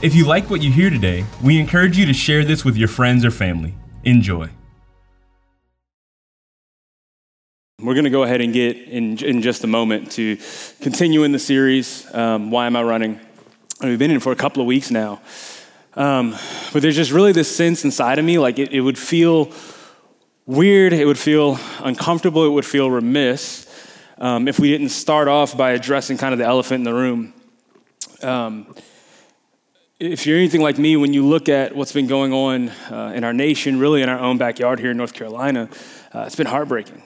If 0.00 0.14
you 0.14 0.26
like 0.26 0.48
what 0.48 0.62
you 0.62 0.70
hear 0.70 0.90
today, 0.90 1.24
we 1.42 1.58
encourage 1.58 1.98
you 1.98 2.06
to 2.06 2.12
share 2.12 2.44
this 2.44 2.64
with 2.64 2.76
your 2.76 2.86
friends 2.86 3.24
or 3.24 3.32
family. 3.32 3.74
Enjoy. 4.04 4.48
We're 7.80 7.94
going 7.94 8.04
to 8.04 8.10
go 8.10 8.22
ahead 8.22 8.40
and 8.40 8.52
get 8.52 8.76
in, 8.76 9.18
in 9.18 9.42
just 9.42 9.64
a 9.64 9.66
moment 9.66 10.12
to 10.12 10.38
continue 10.80 11.24
in 11.24 11.32
the 11.32 11.40
series, 11.40 12.06
um, 12.14 12.52
Why 12.52 12.66
Am 12.66 12.76
I 12.76 12.84
Running? 12.84 13.18
And 13.80 13.90
we've 13.90 13.98
been 13.98 14.12
in 14.12 14.20
for 14.20 14.30
a 14.30 14.36
couple 14.36 14.60
of 14.60 14.68
weeks 14.68 14.92
now. 14.92 15.20
Um, 15.94 16.36
but 16.72 16.80
there's 16.80 16.94
just 16.94 17.10
really 17.10 17.32
this 17.32 17.54
sense 17.54 17.84
inside 17.84 18.20
of 18.20 18.24
me, 18.24 18.38
like 18.38 18.60
it, 18.60 18.72
it 18.72 18.82
would 18.82 18.98
feel 18.98 19.50
weird, 20.46 20.92
it 20.92 21.06
would 21.06 21.18
feel 21.18 21.58
uncomfortable, 21.80 22.46
it 22.46 22.50
would 22.50 22.66
feel 22.66 22.88
remiss 22.88 23.66
um, 24.18 24.46
if 24.46 24.60
we 24.60 24.70
didn't 24.70 24.90
start 24.90 25.26
off 25.26 25.56
by 25.56 25.72
addressing 25.72 26.18
kind 26.18 26.32
of 26.32 26.38
the 26.38 26.46
elephant 26.46 26.82
in 26.82 26.84
the 26.84 26.94
room. 26.94 27.34
Um, 28.22 28.76
if 30.00 30.26
you're 30.26 30.38
anything 30.38 30.60
like 30.60 30.78
me, 30.78 30.96
when 30.96 31.12
you 31.12 31.26
look 31.26 31.48
at 31.48 31.74
what's 31.74 31.92
been 31.92 32.06
going 32.06 32.32
on 32.32 32.68
uh, 32.90 33.12
in 33.16 33.24
our 33.24 33.32
nation, 33.32 33.80
really 33.80 34.00
in 34.00 34.08
our 34.08 34.18
own 34.18 34.38
backyard 34.38 34.78
here 34.78 34.92
in 34.92 34.96
North 34.96 35.12
Carolina, 35.12 35.68
uh, 36.14 36.20
it's 36.20 36.36
been 36.36 36.46
heartbreaking. 36.46 37.02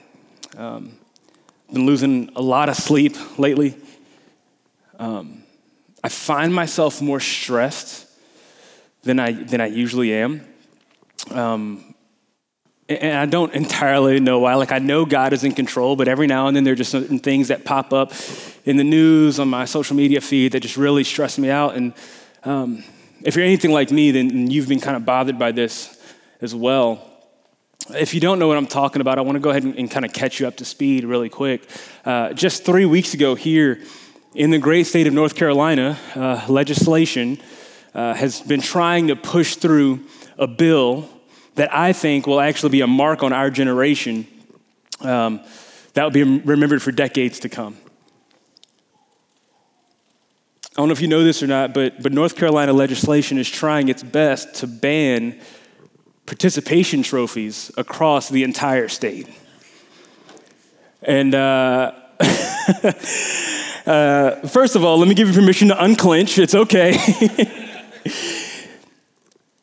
Um, 0.57 0.99
been 1.71 1.87
losing 1.87 2.29
a 2.35 2.41
lot 2.41 2.69
of 2.69 2.75
sleep 2.75 3.15
lately. 3.39 3.75
Um, 4.99 5.43
I 6.03 6.09
find 6.09 6.53
myself 6.53 7.01
more 7.01 7.19
stressed 7.19 8.07
than 9.01 9.19
I, 9.19 9.31
than 9.31 9.59
I 9.59 9.67
usually 9.67 10.13
am. 10.13 10.45
Um, 11.31 11.95
and 12.87 13.17
I 13.17 13.25
don't 13.25 13.53
entirely 13.53 14.19
know 14.19 14.37
why. 14.39 14.53
Like, 14.53 14.71
I 14.71 14.77
know 14.77 15.03
God 15.05 15.33
is 15.33 15.43
in 15.43 15.53
control, 15.53 15.95
but 15.95 16.07
every 16.07 16.27
now 16.27 16.45
and 16.45 16.55
then 16.55 16.63
there 16.63 16.73
are 16.73 16.75
just 16.75 16.91
certain 16.91 17.17
things 17.17 17.47
that 17.47 17.65
pop 17.65 17.91
up 17.91 18.13
in 18.65 18.77
the 18.77 18.83
news, 18.83 19.39
on 19.39 19.47
my 19.47 19.65
social 19.65 19.95
media 19.95 20.21
feed, 20.21 20.51
that 20.51 20.59
just 20.59 20.77
really 20.77 21.03
stress 21.03 21.39
me 21.39 21.49
out. 21.49 21.75
And 21.75 21.93
um, 22.45 22.83
if 23.21 23.35
you're 23.35 23.45
anything 23.45 23.71
like 23.71 23.91
me, 23.91 24.11
then 24.11 24.51
you've 24.51 24.67
been 24.67 24.79
kind 24.79 24.97
of 24.97 25.05
bothered 25.05 25.39
by 25.39 25.51
this 25.51 25.97
as 26.41 26.53
well. 26.53 27.09
If 27.89 28.13
you 28.13 28.19
don't 28.19 28.39
know 28.39 28.47
what 28.47 28.57
I'm 28.57 28.67
talking 28.67 29.01
about, 29.01 29.17
I 29.17 29.21
want 29.21 29.35
to 29.35 29.39
go 29.39 29.49
ahead 29.49 29.63
and, 29.63 29.75
and 29.75 29.89
kind 29.89 30.05
of 30.05 30.13
catch 30.13 30.39
you 30.39 30.47
up 30.47 30.57
to 30.57 30.65
speed 30.65 31.03
really 31.03 31.29
quick. 31.29 31.69
Uh, 32.05 32.33
just 32.33 32.65
three 32.65 32.85
weeks 32.85 33.13
ago, 33.13 33.35
here 33.35 33.81
in 34.35 34.51
the 34.51 34.57
great 34.57 34.87
state 34.87 35.07
of 35.07 35.13
North 35.13 35.35
Carolina, 35.35 35.97
uh, 36.15 36.45
legislation 36.49 37.39
uh, 37.93 38.13
has 38.13 38.41
been 38.41 38.61
trying 38.61 39.07
to 39.07 39.15
push 39.15 39.55
through 39.55 40.05
a 40.37 40.47
bill 40.47 41.07
that 41.55 41.73
I 41.73 41.93
think 41.93 42.25
will 42.25 42.41
actually 42.41 42.71
be 42.71 42.81
a 42.81 42.87
mark 42.87 43.21
on 43.21 43.31
our 43.31 43.49
generation 43.49 44.27
um, 45.01 45.41
that 45.93 46.03
will 46.03 46.11
be 46.11 46.23
remembered 46.23 46.81
for 46.81 46.91
decades 46.91 47.39
to 47.41 47.49
come. 47.49 47.77
I 50.75 50.81
don't 50.81 50.87
know 50.87 50.93
if 50.93 51.01
you 51.01 51.07
know 51.07 51.23
this 51.23 51.43
or 51.43 51.47
not, 51.47 51.71
but, 51.71 52.01
but 52.01 52.11
North 52.11 52.35
Carolina 52.35 52.73
legislation 52.73 53.37
is 53.37 53.47
trying 53.47 53.89
its 53.89 54.01
best 54.01 54.55
to 54.55 54.67
ban 54.67 55.39
participation 56.25 57.03
trophies 57.03 57.71
across 57.77 58.27
the 58.29 58.43
entire 58.43 58.87
state. 58.87 59.27
And 61.03 61.35
uh, 61.35 61.91
uh, 63.85 64.47
first 64.47 64.75
of 64.75 64.83
all, 64.83 64.97
let 64.97 65.07
me 65.07 65.13
give 65.13 65.27
you 65.27 65.33
permission 65.35 65.67
to 65.67 65.83
unclench. 65.83 66.39
It's 66.39 66.55
okay. 66.55 66.93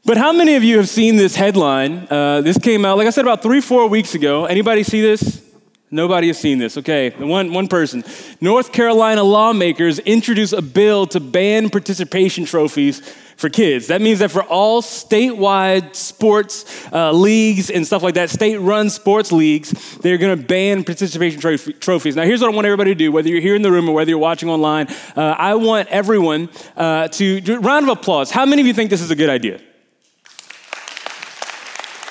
but 0.05 0.17
how 0.17 0.33
many 0.33 0.55
of 0.55 0.63
you 0.63 0.77
have 0.77 0.89
seen 0.89 1.17
this 1.17 1.35
headline? 1.35 2.07
Uh, 2.09 2.41
this 2.41 2.57
came 2.57 2.85
out, 2.85 2.99
like 2.99 3.09
I 3.09 3.11
said, 3.11 3.25
about 3.25 3.43
three, 3.43 3.61
four 3.61 3.89
weeks 3.89 4.15
ago. 4.15 4.45
Anybody 4.45 4.85
see 4.85 5.01
this? 5.01 5.43
Nobody 5.93 6.29
has 6.29 6.39
seen 6.39 6.59
this. 6.59 6.77
Okay, 6.77 7.11
one, 7.11 7.53
one 7.53 7.67
person. 7.67 8.05
North 8.41 8.73
Carolina 8.73 9.25
lawmakers 9.25 9.99
introduce 9.99 10.53
a 10.53 10.63
bill 10.63 11.07
to 11.09 11.19
ban 11.19 11.69
participation 11.69 12.45
trophies 12.45 13.01
for 13.37 13.49
kids. 13.49 13.89
That 13.89 14.01
means 14.01 14.21
that 14.21 14.31
for 14.31 14.45
all 14.45 14.83
statewide 14.83 15.97
sports 15.97 16.87
uh, 16.93 17.11
leagues 17.11 17.71
and 17.71 17.85
stuff 17.85 18.05
like 18.05 18.15
that, 18.15 18.31
state 18.31 18.59
run 18.59 18.89
sports 18.89 19.33
leagues, 19.33 19.97
they're 19.99 20.19
going 20.19 20.39
to 20.39 20.47
ban 20.47 20.85
participation 20.85 21.41
trophies. 21.41 22.15
Now, 22.15 22.23
here's 22.23 22.41
what 22.41 22.53
I 22.53 22.55
want 22.55 22.67
everybody 22.67 22.93
to 22.93 22.99
do, 22.99 23.11
whether 23.11 23.29
you're 23.29 23.41
here 23.41 23.57
in 23.57 23.63
the 23.63 23.73
room 23.73 23.89
or 23.89 23.95
whether 23.95 24.11
you're 24.11 24.19
watching 24.19 24.49
online. 24.49 24.87
Uh, 25.17 25.35
I 25.37 25.57
want 25.57 25.89
everyone 25.89 26.51
uh, 26.77 27.09
to 27.09 27.41
do 27.41 27.59
round 27.59 27.89
of 27.89 27.99
applause. 27.99 28.31
How 28.31 28.47
many 28.47 28.61
of 28.61 28.69
you 28.69 28.75
think 28.75 28.91
this 28.91 29.03
is 29.03 29.11
a 29.11 29.17
good 29.17 29.31
idea? 29.31 29.61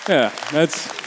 Yeah, 0.09 0.33
that's 0.51 0.98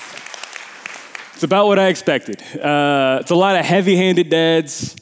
it's 1.42 1.44
about 1.48 1.66
what 1.66 1.80
I 1.80 1.88
expected. 1.88 2.41
Uh, 2.56 3.19
it's 3.20 3.32
a 3.32 3.34
lot 3.34 3.56
of 3.56 3.64
heavy 3.64 3.97
handed 3.97 4.28
dads 4.28 4.94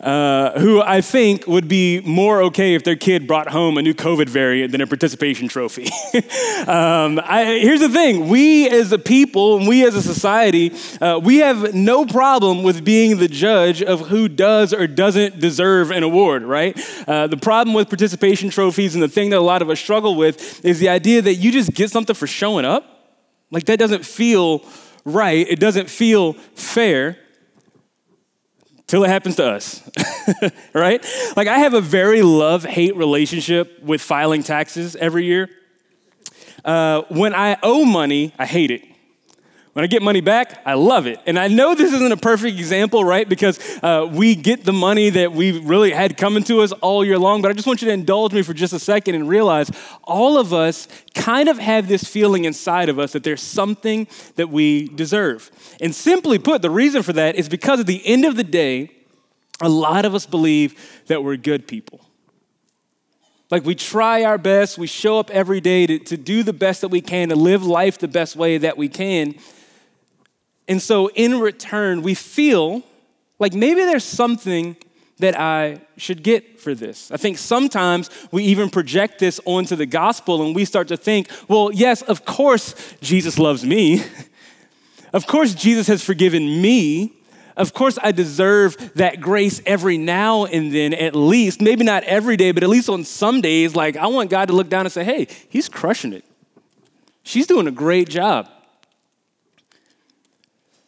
uh, 0.00 0.58
who 0.58 0.82
I 0.82 1.00
think 1.02 1.46
would 1.46 1.68
be 1.68 2.00
more 2.00 2.42
okay 2.46 2.74
if 2.74 2.82
their 2.82 2.96
kid 2.96 3.28
brought 3.28 3.46
home 3.46 3.78
a 3.78 3.82
new 3.82 3.94
COVID 3.94 4.28
variant 4.28 4.72
than 4.72 4.80
a 4.80 4.88
participation 4.88 5.46
trophy. 5.46 5.84
um, 6.66 7.20
I, 7.22 7.60
here's 7.62 7.78
the 7.78 7.90
thing 7.90 8.28
we 8.28 8.68
as 8.68 8.90
a 8.90 8.98
people, 8.98 9.64
we 9.68 9.86
as 9.86 9.94
a 9.94 10.02
society, 10.02 10.72
uh, 11.00 11.20
we 11.22 11.36
have 11.36 11.72
no 11.74 12.04
problem 12.04 12.64
with 12.64 12.84
being 12.84 13.18
the 13.18 13.28
judge 13.28 13.80
of 13.80 14.08
who 14.08 14.28
does 14.28 14.74
or 14.74 14.88
doesn't 14.88 15.38
deserve 15.38 15.92
an 15.92 16.02
award, 16.02 16.42
right? 16.42 16.76
Uh, 17.06 17.28
the 17.28 17.36
problem 17.36 17.72
with 17.72 17.88
participation 17.88 18.50
trophies 18.50 18.96
and 18.96 19.02
the 19.04 19.08
thing 19.08 19.30
that 19.30 19.38
a 19.38 19.40
lot 19.40 19.62
of 19.62 19.70
us 19.70 19.78
struggle 19.78 20.16
with 20.16 20.64
is 20.64 20.80
the 20.80 20.88
idea 20.88 21.22
that 21.22 21.34
you 21.34 21.52
just 21.52 21.72
get 21.72 21.88
something 21.88 22.16
for 22.16 22.26
showing 22.26 22.64
up. 22.64 22.96
Like 23.52 23.64
that 23.66 23.78
doesn't 23.78 24.04
feel 24.04 24.66
right, 25.08 25.46
it 25.48 25.58
doesn't 25.58 25.90
feel 25.90 26.34
fair 26.54 27.18
till 28.86 29.04
it 29.04 29.08
happens 29.08 29.36
to 29.36 29.46
us, 29.46 29.88
right? 30.72 31.04
Like, 31.36 31.46
I 31.46 31.58
have 31.58 31.74
a 31.74 31.80
very 31.80 32.22
love 32.22 32.64
hate 32.64 32.96
relationship 32.96 33.82
with 33.82 34.00
filing 34.00 34.42
taxes 34.42 34.96
every 34.96 35.24
year. 35.24 35.48
Uh, 36.64 37.02
when 37.08 37.34
I 37.34 37.58
owe 37.62 37.84
money, 37.84 38.34
I 38.38 38.46
hate 38.46 38.70
it. 38.70 38.82
When 39.74 39.84
I 39.84 39.86
get 39.86 40.02
money 40.02 40.20
back, 40.20 40.60
I 40.64 40.74
love 40.74 41.06
it. 41.06 41.20
And 41.26 41.38
I 41.38 41.48
know 41.48 41.74
this 41.74 41.92
isn't 41.92 42.12
a 42.12 42.16
perfect 42.16 42.58
example, 42.58 43.04
right? 43.04 43.28
Because 43.28 43.60
uh, 43.82 44.08
we 44.10 44.34
get 44.34 44.64
the 44.64 44.72
money 44.72 45.10
that 45.10 45.32
we 45.32 45.60
really 45.60 45.92
had 45.92 46.16
coming 46.16 46.42
to 46.44 46.62
us 46.62 46.72
all 46.72 47.04
year 47.04 47.18
long. 47.18 47.42
But 47.42 47.50
I 47.50 47.54
just 47.54 47.66
want 47.66 47.82
you 47.82 47.88
to 47.88 47.94
indulge 47.94 48.32
me 48.32 48.42
for 48.42 48.54
just 48.54 48.72
a 48.72 48.78
second 48.78 49.14
and 49.14 49.28
realize 49.28 49.70
all 50.04 50.38
of 50.38 50.52
us 50.52 50.88
kind 51.14 51.48
of 51.48 51.58
have 51.58 51.86
this 51.86 52.04
feeling 52.04 52.44
inside 52.44 52.88
of 52.88 52.98
us 52.98 53.12
that 53.12 53.22
there's 53.22 53.42
something 53.42 54.08
that 54.36 54.48
we 54.48 54.88
deserve. 54.88 55.50
And 55.80 55.94
simply 55.94 56.38
put, 56.38 56.62
the 56.62 56.70
reason 56.70 57.02
for 57.02 57.12
that 57.12 57.36
is 57.36 57.48
because 57.48 57.80
at 57.80 57.86
the 57.86 58.04
end 58.06 58.24
of 58.24 58.36
the 58.36 58.44
day, 58.44 58.90
a 59.60 59.68
lot 59.68 60.04
of 60.04 60.14
us 60.14 60.26
believe 60.26 61.02
that 61.06 61.22
we're 61.22 61.36
good 61.36 61.68
people. 61.68 62.00
Like 63.50 63.64
we 63.64 63.74
try 63.74 64.24
our 64.24 64.38
best, 64.38 64.76
we 64.76 64.86
show 64.86 65.18
up 65.18 65.30
every 65.30 65.60
day 65.60 65.86
to, 65.86 65.98
to 65.98 66.16
do 66.16 66.42
the 66.42 66.52
best 66.52 66.82
that 66.82 66.88
we 66.88 67.00
can, 67.00 67.30
to 67.30 67.36
live 67.36 67.64
life 67.64 67.98
the 67.98 68.08
best 68.08 68.36
way 68.36 68.58
that 68.58 68.76
we 68.76 68.88
can. 68.88 69.36
And 70.68 70.82
so, 70.82 71.08
in 71.08 71.40
return, 71.40 72.02
we 72.02 72.14
feel 72.14 72.82
like 73.38 73.54
maybe 73.54 73.80
there's 73.80 74.04
something 74.04 74.76
that 75.18 75.38
I 75.38 75.80
should 75.96 76.22
get 76.22 76.60
for 76.60 76.74
this. 76.74 77.10
I 77.10 77.16
think 77.16 77.38
sometimes 77.38 78.10
we 78.30 78.44
even 78.44 78.70
project 78.70 79.18
this 79.18 79.40
onto 79.44 79.74
the 79.74 79.86
gospel 79.86 80.42
and 80.42 80.54
we 80.54 80.64
start 80.64 80.88
to 80.88 80.96
think, 80.96 81.28
well, 81.48 81.72
yes, 81.72 82.02
of 82.02 82.24
course 82.24 82.74
Jesus 83.00 83.38
loves 83.38 83.64
me. 83.64 84.02
of 85.12 85.26
course 85.26 85.54
Jesus 85.54 85.88
has 85.88 86.04
forgiven 86.04 86.62
me. 86.62 87.14
Of 87.56 87.74
course 87.74 87.98
I 88.00 88.12
deserve 88.12 88.92
that 88.94 89.20
grace 89.20 89.60
every 89.66 89.98
now 89.98 90.44
and 90.44 90.72
then, 90.72 90.94
at 90.94 91.16
least. 91.16 91.60
Maybe 91.60 91.82
not 91.82 92.04
every 92.04 92.36
day, 92.36 92.52
but 92.52 92.62
at 92.62 92.68
least 92.68 92.88
on 92.88 93.02
some 93.02 93.40
days. 93.40 93.74
Like, 93.74 93.96
I 93.96 94.06
want 94.06 94.30
God 94.30 94.46
to 94.46 94.54
look 94.54 94.68
down 94.68 94.86
and 94.86 94.92
say, 94.92 95.02
hey, 95.02 95.26
he's 95.48 95.68
crushing 95.68 96.12
it. 96.12 96.24
She's 97.24 97.48
doing 97.48 97.66
a 97.66 97.72
great 97.72 98.08
job. 98.08 98.48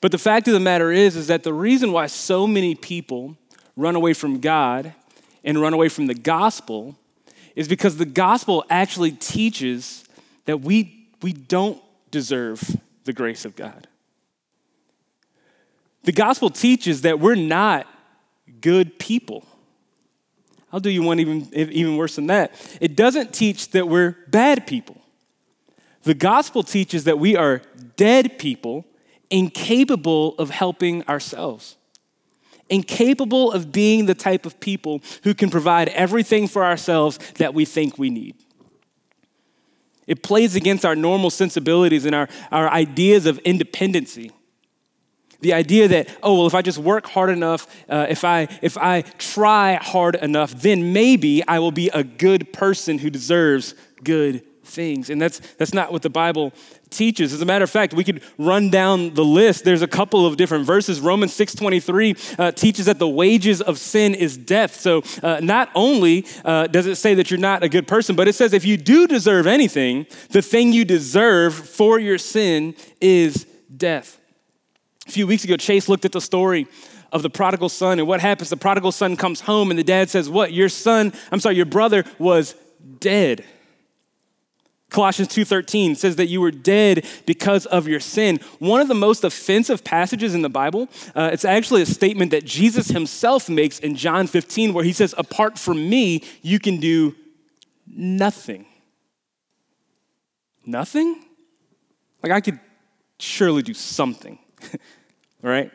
But 0.01 0.13
the 0.13 0.19
fact 0.19 0.49
of 0.49 0.55
the 0.55 0.61
matter 0.61 0.91
is, 0.91 1.17
is 1.17 1.27
that 1.27 1.43
the 1.43 1.53
reason 1.53 1.93
why 1.93 2.07
so 2.07 2.47
many 2.47 2.75
people 2.75 3.37
run 3.77 3.97
away 3.97 4.15
from 4.15 4.41
God 4.41 4.95
and 5.45 5.61
run 5.61 5.75
away 5.75 5.89
from 5.89 6.07
the 6.07 6.15
gospel 6.15 6.97
is 7.55 7.69
because 7.69 7.97
the 7.97 8.07
gospel 8.07 8.65
actually 8.71 9.13
teaches 9.13 10.05
that 10.47 10.61
we, 10.61 11.09
we 11.23 11.33
don't 11.33 11.83
deserve 12.11 12.79
the 13.05 13.13
grace 13.13 13.45
of 13.45 13.57
God. 13.57 13.87
The 16.05 16.13
gospel 16.13 16.49
teaches 16.49 17.03
that 17.03 17.21
we're 17.21 17.35
not 17.35 17.87
good 18.61 18.99
people. 18.99 19.45
I'll 20.73 20.81
do 20.81 20.91
you 20.91 21.03
one 21.03 21.21
even, 21.21 21.49
even 21.53 21.97
worse 21.97 22.17
than 22.17 22.29
that. 22.29 22.55
It 22.81 22.97
doesn't 22.97 23.35
teach 23.35 23.71
that 23.73 23.89
we're 23.89 24.17
bad 24.29 24.67
people. 24.67 24.97
The 26.05 26.15
gospel 26.15 26.63
teaches 26.63 27.05
that 27.05 27.19
we 27.19 27.37
are 27.37 27.61
dead 27.97 28.39
people 28.39 28.87
incapable 29.31 30.35
of 30.39 30.51
helping 30.51 31.07
ourselves, 31.09 31.77
incapable 32.69 33.53
of 33.53 33.73
being 33.73 34.07
the 34.07 34.15
type 34.15 34.45
of 34.47 34.61
people 34.61 35.01
who 35.25 35.35
can 35.35 35.51
provide 35.51 35.89
everything 35.91 36.49
for 36.49 36.65
ourselves 36.65 37.19
that 37.39 37.55
we 37.55 37.65
think 37.65 37.99
we 37.99 38.11
need. 38.11 38.35
It 40.07 40.25
plays 40.25 40.57
against 40.57 40.85
our 40.85 40.97
normal 40.97 41.31
sensibilities 41.31 42.05
and 42.05 42.15
our, 42.15 42.29
our 42.51 42.69
ideas 42.69 43.27
of 43.27 43.39
independency. 43.39 44.33
The 45.41 45.53
idea 45.53 45.89
that, 45.89 46.09
oh, 46.23 46.37
well, 46.37 46.47
if 46.47 46.55
I 46.55 46.63
just 46.63 46.79
work 46.79 47.07
hard 47.07 47.31
enough, 47.31 47.67
uh, 47.89 48.07
if, 48.09 48.25
I, 48.25 48.49
if 48.61 48.77
I 48.77 49.03
try 49.19 49.75
hard 49.75 50.17
enough, 50.17 50.53
then 50.53 50.93
maybe 50.93 51.47
I 51.47 51.61
will 51.61 51.71
be 51.71 51.89
a 51.91 52.03
good 52.03 52.53
person 52.53 52.99
who 52.99 53.09
deserves 53.09 53.75
good 54.03 54.45
things. 54.65 55.11
And 55.11 55.21
that's, 55.21 55.41
that's 55.57 55.73
not 55.73 55.93
what 55.93 56.03
the 56.03 56.11
Bible 56.11 56.53
teaches. 56.91 57.33
As 57.33 57.41
a 57.41 57.45
matter 57.45 57.65
of 57.65 57.71
fact, 57.71 57.95
we 57.95 58.05
could 58.05 58.23
run 58.39 58.71
down 58.71 59.15
the 59.15 59.25
list. 59.25 59.65
There's 59.65 59.83
a 59.83 59.89
couple 59.89 60.27
of 60.27 60.37
different 60.37 60.67
verses. 60.67 61.01
Romans 61.01 61.33
6.23 61.37 62.39
uh, 62.39 62.53
teaches 62.53 62.87
that 62.87 62.99
the 62.99 63.09
wages 63.09 63.61
of 63.61 63.79
sin 63.79 64.15
is 64.15 64.37
death. 64.37 64.75
So 64.75 65.03
uh, 65.23 65.41
not 65.41 65.71
only 65.75 66.27
uh, 66.45 66.67
does 66.67 66.87
it 66.87 66.97
say 66.97 67.15
that 67.15 67.31
you're 67.31 67.41
not 67.41 67.63
a 67.63 67.69
good 67.69 67.87
person, 67.87 68.17
but 68.17 68.29
it 68.29 68.35
says 68.35 68.53
if 68.53 68.65
you 68.65 68.77
do 68.77 69.07
deserve 69.07 69.47
anything, 69.47 70.07
the 70.31 70.43
thing 70.43 70.73
you 70.73 70.85
deserve 70.85 71.55
for 71.55 71.99
your 71.99 72.19
sin 72.19 72.75
is 73.01 73.47
death. 73.75 74.19
A 75.07 75.11
few 75.11 75.27
weeks 75.27 75.45
ago, 75.45 75.57
Chase 75.57 75.89
looked 75.89 76.05
at 76.05 76.13
the 76.13 76.21
story 76.21 76.67
of 77.13 77.23
the 77.23 77.31
prodigal 77.31 77.69
son 77.69 77.99
and 77.99 78.07
what 78.07 78.21
happens 78.21 78.51
the 78.51 78.57
prodigal 78.57 78.93
son 78.93 79.17
comes 79.17 79.41
home 79.41 79.71
and 79.71 79.79
the 79.79 79.85
dad 79.85 80.09
says 80.09 80.31
what 80.31 80.53
your 80.53 80.69
son 80.69 81.13
i'm 81.33 81.41
sorry 81.41 81.57
your 81.57 81.67
brother 81.67 82.05
was 82.19 82.55
dead 83.01 83.45
Colossians 84.91 85.29
2:13 85.29 85.95
says 85.97 86.17
that 86.17 86.27
you 86.27 86.41
were 86.41 86.51
dead 86.51 87.07
because 87.25 87.65
of 87.67 87.89
your 87.89 88.01
sin. 88.01 88.41
One 88.59 88.81
of 88.81 88.89
the 88.89 88.95
most 88.95 89.25
offensive 89.25 89.85
passages 89.85 90.35
in 90.35 90.43
the 90.43 90.49
Bible, 90.49 90.89
uh, 91.15 91.31
it's 91.33 91.45
actually 91.45 91.83
a 91.83 91.87
statement 91.87 92.33
that 92.33 92.45
Jesus 92.45 92.89
himself 92.89 93.49
makes 93.49 93.79
in 93.79 93.97
John 93.97 94.27
15 94.27 94.75
where 94.75 94.85
he 94.85 94.93
says 94.93 95.15
apart 95.17 95.59
from 95.59 95.89
me 95.89 96.23
you 96.43 96.59
can 96.59 96.79
do 96.79 97.15
nothing. 97.87 98.67
Nothing? 100.67 101.25
Like 102.23 102.33
I 102.33 102.41
could 102.41 102.61
surely 103.19 103.63
do 103.63 103.75
something. 103.75 104.39
right? 105.43 105.71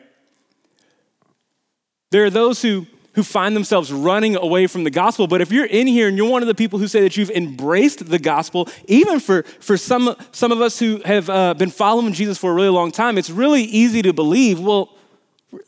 There 2.10 2.24
are 2.24 2.30
those 2.30 2.62
who 2.62 2.86
who 3.16 3.22
find 3.22 3.56
themselves 3.56 3.90
running 3.90 4.36
away 4.36 4.66
from 4.66 4.84
the 4.84 4.90
gospel. 4.90 5.26
But 5.26 5.40
if 5.40 5.50
you're 5.50 5.66
in 5.66 5.86
here 5.86 6.06
and 6.06 6.16
you're 6.18 6.30
one 6.30 6.42
of 6.42 6.48
the 6.48 6.54
people 6.54 6.78
who 6.78 6.86
say 6.86 7.00
that 7.00 7.16
you've 7.16 7.30
embraced 7.30 8.06
the 8.06 8.18
gospel, 8.18 8.68
even 8.86 9.20
for, 9.20 9.42
for 9.42 9.78
some, 9.78 10.14
some 10.32 10.52
of 10.52 10.60
us 10.60 10.78
who 10.78 11.00
have 11.04 11.28
uh, 11.30 11.54
been 11.54 11.70
following 11.70 12.12
Jesus 12.12 12.36
for 12.36 12.52
a 12.52 12.54
really 12.54 12.68
long 12.68 12.92
time, 12.92 13.16
it's 13.16 13.30
really 13.30 13.62
easy 13.62 14.02
to 14.02 14.12
believe, 14.12 14.60
well, 14.60 14.94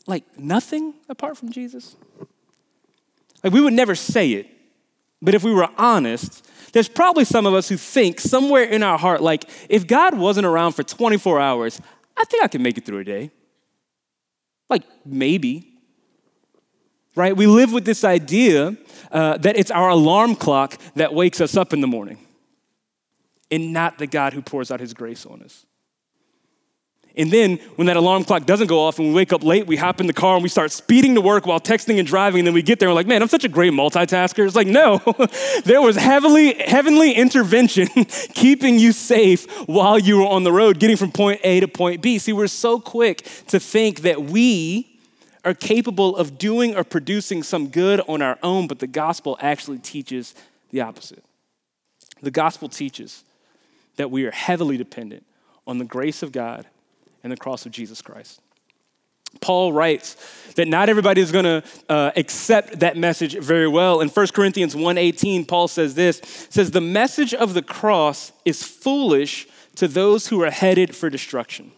like 0.05 0.23
nothing 0.37 0.93
apart 1.09 1.37
from 1.37 1.51
Jesus? 1.51 1.95
Like 3.43 3.51
we 3.51 3.61
would 3.61 3.73
never 3.73 3.95
say 3.95 4.33
it, 4.33 4.47
but 5.19 5.33
if 5.33 5.43
we 5.43 5.51
were 5.51 5.69
honest, 5.75 6.47
there's 6.71 6.87
probably 6.87 7.25
some 7.25 7.47
of 7.47 7.55
us 7.55 7.67
who 7.67 7.77
think 7.77 8.19
somewhere 8.19 8.63
in 8.63 8.83
our 8.83 8.99
heart, 8.99 9.23
like, 9.23 9.49
if 9.69 9.87
God 9.87 10.15
wasn't 10.15 10.45
around 10.45 10.73
for 10.73 10.83
24 10.83 11.39
hours, 11.39 11.81
I 12.15 12.25
think 12.25 12.43
I 12.43 12.47
could 12.47 12.61
make 12.61 12.77
it 12.77 12.85
through 12.85 12.99
a 12.99 13.03
day. 13.03 13.31
Like, 14.69 14.83
maybe 15.03 15.68
right? 17.19 17.35
We 17.35 17.47
live 17.47 17.73
with 17.73 17.83
this 17.83 18.05
idea 18.05 18.77
uh, 19.11 19.37
that 19.39 19.57
it's 19.57 19.71
our 19.71 19.89
alarm 19.89 20.35
clock 20.35 20.77
that 20.95 21.13
wakes 21.13 21.41
us 21.41 21.57
up 21.57 21.73
in 21.73 21.81
the 21.81 21.87
morning 21.87 22.17
and 23.51 23.73
not 23.73 23.97
the 23.97 24.07
God 24.07 24.31
who 24.31 24.41
pours 24.41 24.71
out 24.71 24.79
his 24.79 24.93
grace 24.93 25.25
on 25.25 25.43
us. 25.43 25.65
And 27.17 27.29
then 27.29 27.57
when 27.75 27.87
that 27.87 27.97
alarm 27.97 28.23
clock 28.23 28.45
doesn't 28.45 28.67
go 28.67 28.79
off 28.79 28.99
and 28.99 29.09
we 29.09 29.13
wake 29.13 29.33
up 29.33 29.43
late, 29.43 29.67
we 29.67 29.75
hop 29.75 29.99
in 29.99 30.07
the 30.07 30.13
car 30.13 30.35
and 30.35 30.43
we 30.43 30.47
start 30.47 30.71
speeding 30.71 31.15
to 31.15 31.21
work 31.21 31.45
while 31.45 31.59
texting 31.59 31.99
and 31.99 32.07
driving. 32.07 32.39
And 32.39 32.47
then 32.47 32.53
we 32.53 32.61
get 32.61 32.79
there 32.79 32.87
and 32.87 32.93
we're 32.93 32.99
like, 32.99 33.07
man, 33.07 33.21
I'm 33.21 33.27
such 33.27 33.43
a 33.43 33.49
great 33.49 33.73
multitasker. 33.73 34.45
It's 34.47 34.55
like, 34.55 34.67
no, 34.67 35.01
there 35.65 35.81
was 35.81 35.97
heavily, 35.97 36.53
heavenly 36.53 37.11
intervention 37.11 37.87
keeping 38.33 38.79
you 38.79 38.93
safe 38.93 39.45
while 39.67 39.99
you 39.99 40.19
were 40.19 40.27
on 40.27 40.45
the 40.45 40.53
road, 40.53 40.79
getting 40.79 40.95
from 40.95 41.11
point 41.11 41.41
A 41.43 41.59
to 41.59 41.67
point 41.67 42.01
B. 42.01 42.17
See, 42.17 42.31
we're 42.31 42.47
so 42.47 42.79
quick 42.79 43.27
to 43.47 43.59
think 43.59 44.03
that 44.03 44.23
we 44.23 44.88
are 45.45 45.53
capable 45.53 46.15
of 46.15 46.37
doing 46.37 46.75
or 46.75 46.83
producing 46.83 47.43
some 47.43 47.69
good 47.69 48.01
on 48.07 48.21
our 48.21 48.37
own, 48.43 48.67
but 48.67 48.79
the 48.79 48.87
gospel 48.87 49.37
actually 49.41 49.79
teaches 49.79 50.35
the 50.71 50.81
opposite. 50.81 51.23
The 52.21 52.31
gospel 52.31 52.67
teaches 52.69 53.23
that 53.95 54.11
we 54.11 54.25
are 54.25 54.31
heavily 54.31 54.77
dependent 54.77 55.25
on 55.65 55.77
the 55.77 55.85
grace 55.85 56.23
of 56.23 56.31
God 56.31 56.65
and 57.23 57.31
the 57.31 57.37
cross 57.37 57.65
of 57.65 57.71
Jesus 57.71 58.01
Christ. 58.01 58.41
Paul 59.41 59.71
writes 59.71 60.15
that 60.55 60.67
not 60.67 60.89
everybody 60.89 61.21
is 61.21 61.31
going 61.31 61.45
to 61.45 61.63
uh, 61.87 62.11
accept 62.15 62.79
that 62.79 62.97
message 62.97 63.37
very 63.37 63.67
well. 63.67 64.01
In 64.01 64.09
1 64.09 64.27
Corinthians 64.27 64.75
1:18, 64.75 65.47
Paul 65.47 65.67
says 65.67 65.93
this, 65.93 66.19
says 66.49 66.71
the 66.71 66.81
message 66.81 67.33
of 67.33 67.53
the 67.53 67.61
cross 67.61 68.31
is 68.43 68.63
foolish 68.63 69.47
to 69.75 69.87
those 69.87 70.27
who 70.27 70.41
are 70.41 70.49
headed 70.49 70.95
for 70.95 71.09
destruction. 71.09 71.71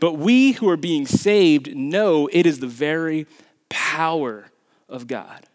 But 0.00 0.14
we 0.14 0.52
who 0.52 0.68
are 0.68 0.76
being 0.76 1.06
saved 1.06 1.74
know 1.74 2.28
it 2.32 2.46
is 2.46 2.60
the 2.60 2.66
very 2.66 3.26
power 3.68 4.46
of 4.88 5.06
God. 5.06 5.46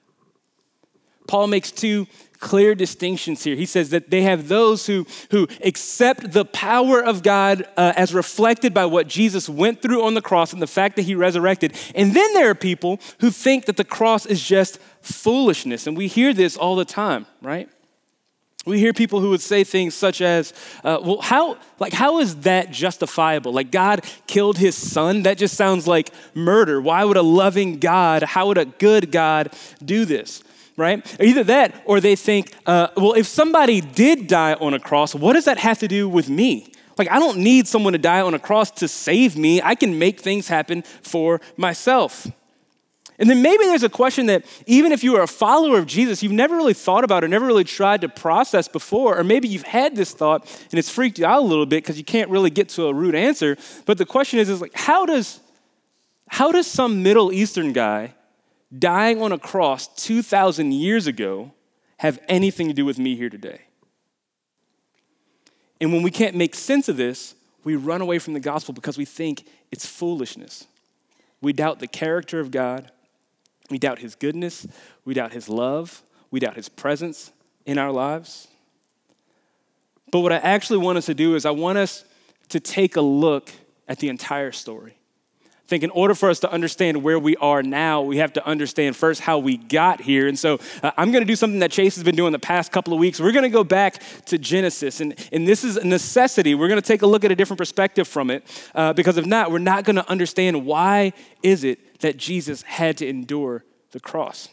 Paul 1.28 1.48
makes 1.48 1.72
two 1.72 2.08
clear 2.40 2.76
distinctions 2.76 3.44
here. 3.44 3.56
He 3.56 3.68
says 3.68 3.92
that 3.92 4.10
they 4.10 4.24
have 4.24 4.48
those 4.48 4.88
who, 4.88 5.06
who 5.30 5.48
accept 5.64 6.34
the 6.34 6.44
power 6.44 7.02
of 7.02 7.24
God 7.24 7.66
uh, 7.78 7.94
as 7.96 8.14
reflected 8.14 8.74
by 8.74 8.86
what 8.86 9.08
Jesus 9.08 9.48
went 9.48 9.82
through 9.82 10.04
on 10.04 10.16
the 10.16 10.22
cross 10.22 10.52
and 10.52 10.62
the 10.62 10.68
fact 10.68 10.98
that 10.98 11.04
he 11.04 11.16
resurrected. 11.16 11.74
And 11.96 12.14
then 12.14 12.34
there 12.34 12.50
are 12.50 12.56
people 12.56 13.00
who 13.20 13.30
think 13.30 13.66
that 13.66 13.78
the 13.78 13.86
cross 13.86 14.26
is 14.26 14.44
just 14.44 14.80
foolishness. 15.02 15.88
And 15.88 15.96
we 15.96 16.08
hear 16.08 16.34
this 16.34 16.58
all 16.58 16.76
the 16.76 16.84
time, 16.84 17.28
right? 17.42 17.70
We 18.66 18.78
hear 18.78 18.94
people 18.94 19.20
who 19.22 19.32
would 19.32 19.42
say 19.42 19.64
things 19.64 19.96
such 19.96 20.22
as 20.22 20.54
uh, 20.84 21.00
well 21.02 21.22
how 21.22 21.58
like 21.80 21.94
how 21.94 22.20
is 22.20 22.42
that 22.42 22.72
justifiable? 22.72 23.52
Like 23.52 23.72
god 23.72 24.06
killed 24.28 24.58
his 24.58 24.76
son? 24.76 25.24
That 25.24 25.38
just 25.38 25.56
sounds 25.56 25.88
like 25.88 26.12
murder. 26.36 26.80
Why 26.80 27.04
would 27.04 27.18
a 27.18 27.24
loving 27.24 27.80
god 27.80 28.24
how 28.24 28.48
would 28.48 28.58
a 28.58 28.66
good 28.66 29.12
god 29.12 29.52
do 29.84 30.06
this 30.06 30.44
right? 30.78 31.06
Either 31.22 31.44
that 31.44 31.82
or 31.86 32.00
they 32.00 32.16
think 32.16 32.54
uh, 32.66 32.90
well 32.96 33.14
if 33.14 33.26
somebody 33.28 33.82
did 33.82 34.28
die 34.28 34.54
on 34.54 34.74
a 34.74 34.80
cross 34.80 35.16
what 35.16 35.34
does 35.34 35.46
that 35.46 35.58
have 35.58 35.80
to 35.80 35.88
do 35.88 36.08
with 36.08 36.30
me? 36.30 36.72
Like 36.98 37.10
i 37.10 37.18
don't 37.18 37.40
need 37.40 37.68
someone 37.68 37.94
to 37.94 38.00
die 38.00 38.22
on 38.22 38.36
a 38.36 38.40
cross 38.40 38.70
to 38.72 38.88
save 38.88 39.36
me. 39.36 39.60
I 39.62 39.74
can 39.74 39.98
make 39.98 40.20
things 40.20 40.48
happen 40.48 40.84
for 41.02 41.42
myself 41.58 42.28
and 43.22 43.30
then 43.30 43.44
maybe 43.44 43.66
there's 43.66 43.84
a 43.84 43.90
question 43.90 44.26
that 44.26 44.44
even 44.66 44.92
if 44.92 45.04
you 45.04 45.16
are 45.16 45.22
a 45.22 45.28
follower 45.28 45.78
of 45.78 45.86
Jesus, 45.86 46.24
you've 46.24 46.32
never 46.32 46.56
really 46.56 46.74
thought 46.74 47.04
about 47.04 47.24
or 47.24 47.28
never 47.28 47.46
really 47.46 47.64
tried 47.64 48.02
to 48.02 48.10
process 48.10 48.68
before, 48.68 49.16
or 49.16 49.24
maybe 49.24 49.48
you've 49.48 49.62
had 49.62 49.96
this 49.96 50.12
thought 50.12 50.42
and 50.72 50.80
it's 50.80 50.90
freaked 50.90 51.20
you 51.20 51.26
out 51.28 51.44
a 51.44 51.46
little 51.46 51.68
bit 51.68 51.84
because 51.84 52.00
you 52.00 52.04
can't 52.04 52.32
really 52.32 52.50
get 52.50 52.68
to 52.70 52.88
a 52.88 52.94
root 52.94 53.14
answer. 53.14 53.58
But 53.86 54.00
the 54.00 54.08
question 54.08 54.40
is, 54.40 54.50
is 54.50 54.60
like, 54.60 54.74
how 54.74 55.06
does 55.06 55.40
how 56.30 56.52
does 56.52 56.66
some 56.66 57.04
Middle 57.04 57.32
Eastern 57.32 57.74
guy 57.74 58.16
dying 58.76 59.22
on 59.22 59.32
a 59.32 59.38
cross 59.38 59.88
2,000 60.04 60.72
years 60.72 61.06
ago 61.06 61.52
have 61.98 62.18
anything 62.28 62.70
to 62.70 62.74
do 62.74 62.86
with 62.86 62.98
me 62.98 63.16
here 63.16 63.30
today? 63.30 63.62
And 65.80 65.94
when 65.94 66.02
we 66.02 66.10
can't 66.10 66.36
make 66.36 66.56
sense 66.56 66.90
of 66.90 66.98
this, 66.98 67.36
we 67.64 67.76
run 67.76 68.02
away 68.02 68.18
from 68.18 68.34
the 68.34 68.40
gospel 68.40 68.74
because 68.74 68.98
we 68.98 69.06
think 69.06 69.46
it's 69.72 69.86
foolishness. 69.86 70.66
We 71.40 71.54
doubt 71.54 71.80
the 71.80 71.88
character 71.88 72.40
of 72.40 72.50
God. 72.50 72.92
We 73.72 73.78
doubt 73.78 74.00
his 74.00 74.16
goodness, 74.16 74.68
we 75.06 75.14
doubt 75.14 75.32
his 75.32 75.48
love, 75.50 76.04
we 76.30 76.40
doubt 76.40 76.56
his 76.56 76.70
presence 76.70 77.32
in 77.66 77.78
our 77.78 77.92
lives. 77.92 78.48
But 80.12 80.20
what 80.20 80.34
I 80.34 80.38
actually 80.38 80.80
want 80.80 80.98
us 80.98 81.06
to 81.06 81.14
do 81.14 81.36
is, 81.36 81.46
I 81.46 81.52
want 81.52 81.78
us 81.78 82.04
to 82.50 82.60
take 82.60 82.98
a 82.98 83.02
look 83.02 83.50
at 83.88 84.00
the 84.00 84.10
entire 84.10 84.52
story. 84.52 84.98
I 85.46 85.68
think 85.72 85.86
in 85.86 85.90
order 85.92 86.14
for 86.14 86.30
us 86.30 86.42
to 86.42 86.52
understand 86.52 87.02
where 87.02 87.18
we 87.18 87.38
are 87.38 87.64
now, 87.64 88.02
we 88.02 88.18
have 88.18 88.34
to 88.34 88.46
understand 88.46 88.98
first 88.98 89.22
how 89.22 89.40
we 89.40 89.56
got 89.56 90.02
here. 90.02 90.28
And 90.28 90.38
so 90.38 90.60
uh, 90.84 90.92
I'm 90.98 91.14
going 91.14 91.22
to 91.22 91.28
do 91.28 91.38
something 91.38 91.60
that 91.60 91.72
Chase 91.72 91.96
has 91.96 92.04
been 92.04 92.18
doing 92.18 92.34
the 92.34 92.40
past 92.40 92.74
couple 92.74 92.92
of 92.92 93.00
weeks. 93.00 93.22
We're 93.22 93.32
going 93.32 93.44
to 93.44 93.50
go 93.50 93.64
back 93.64 94.04
to 94.26 94.38
Genesis. 94.38 95.00
And, 95.00 95.16
and 95.32 95.48
this 95.48 95.64
is 95.64 95.78
a 95.78 95.88
necessity. 95.88 96.56
We're 96.56 96.68
going 96.68 96.82
to 96.82 96.86
take 96.86 97.04
a 97.04 97.08
look 97.08 97.24
at 97.24 97.32
a 97.32 97.36
different 97.36 97.58
perspective 97.58 98.06
from 98.06 98.30
it 98.32 98.44
uh, 98.76 98.92
because 98.92 99.16
if 99.16 99.26
not, 99.26 99.50
we're 99.50 99.60
not 99.60 99.86
going 99.86 99.96
to 99.96 100.10
understand 100.10 100.66
why 100.66 101.14
is 101.42 101.64
it 101.64 101.80
that 102.02 102.18
Jesus 102.18 102.62
had 102.64 102.98
to 102.98 103.08
endure 103.08 103.64
the 103.92 104.00
cross. 104.00 104.50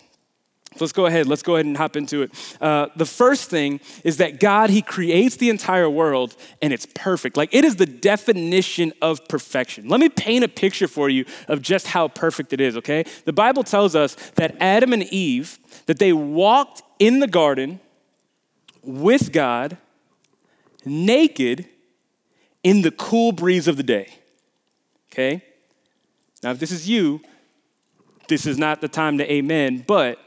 So 0.76 0.84
let's 0.84 0.92
go 0.92 1.06
ahead. 1.06 1.26
Let's 1.26 1.42
go 1.42 1.56
ahead 1.56 1.64
and 1.64 1.76
hop 1.76 1.96
into 1.96 2.22
it. 2.22 2.30
Uh, 2.60 2.88
the 2.94 3.06
first 3.06 3.48
thing 3.48 3.80
is 4.04 4.18
that 4.18 4.38
God, 4.38 4.68
He 4.70 4.82
creates 4.82 5.36
the 5.36 5.48
entire 5.48 5.88
world 5.88 6.36
and 6.60 6.72
it's 6.72 6.86
perfect. 6.94 7.36
Like 7.36 7.54
it 7.54 7.64
is 7.64 7.76
the 7.76 7.86
definition 7.86 8.92
of 9.00 9.26
perfection. 9.28 9.88
Let 9.88 9.98
me 9.98 10.08
paint 10.08 10.44
a 10.44 10.48
picture 10.48 10.86
for 10.86 11.08
you 11.08 11.24
of 11.48 11.62
just 11.62 11.88
how 11.88 12.08
perfect 12.08 12.52
it 12.52 12.60
is, 12.60 12.76
okay? 12.76 13.04
The 13.24 13.32
Bible 13.32 13.64
tells 13.64 13.96
us 13.96 14.14
that 14.34 14.56
Adam 14.60 14.92
and 14.92 15.04
Eve, 15.04 15.58
that 15.86 15.98
they 15.98 16.12
walked 16.12 16.82
in 16.98 17.20
the 17.20 17.26
garden 17.26 17.80
with 18.82 19.32
God 19.32 19.78
naked 20.84 21.66
in 22.62 22.82
the 22.82 22.90
cool 22.90 23.32
breeze 23.32 23.68
of 23.68 23.76
the 23.76 23.82
day. 23.82 24.12
Okay? 25.12 25.42
Now, 26.42 26.50
if 26.50 26.58
this 26.58 26.70
is 26.70 26.88
you, 26.88 27.20
this 28.28 28.46
is 28.46 28.58
not 28.58 28.80
the 28.80 28.88
time 28.88 29.18
to 29.18 29.32
amen, 29.32 29.84
but 29.86 30.18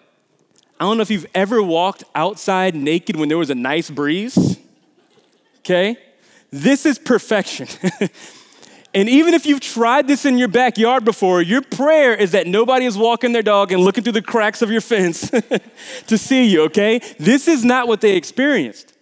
I 0.80 0.86
don't 0.86 0.98
know 0.98 1.04
if 1.04 1.12
you've 1.12 1.28
ever 1.36 1.62
walked 1.62 2.04
outside 2.16 2.74
naked 2.74 3.16
when 3.16 3.30
there 3.30 3.38
was 3.38 3.52
a 3.52 3.56
nice 3.56 3.90
breeze. 3.90 4.58
Okay? 5.60 5.96
This 6.50 6.88
is 6.88 6.98
perfection. 6.98 7.68
and 8.94 9.08
even 9.08 9.36
if 9.36 9.46
you've 9.46 9.60
tried 9.60 10.08
this 10.08 10.26
in 10.26 10.40
your 10.40 10.48
backyard 10.48 11.06
before, 11.06 11.42
your 11.42 11.62
prayer 11.62 12.16
is 12.16 12.32
that 12.32 12.48
nobody 12.48 12.86
is 12.86 12.98
walking 12.98 13.32
their 13.32 13.44
dog 13.44 13.72
and 13.72 13.84
looking 13.84 14.04
through 14.04 14.14
the 14.14 14.24
cracks 14.24 14.64
of 14.64 14.72
your 14.72 14.82
fence 14.82 15.30
to 16.08 16.18
see 16.18 16.46
you, 16.46 16.64
okay? 16.64 17.00
This 17.20 17.48
is 17.48 17.64
not 17.64 17.88
what 17.88 18.02
they 18.02 18.18
experienced. 18.18 18.94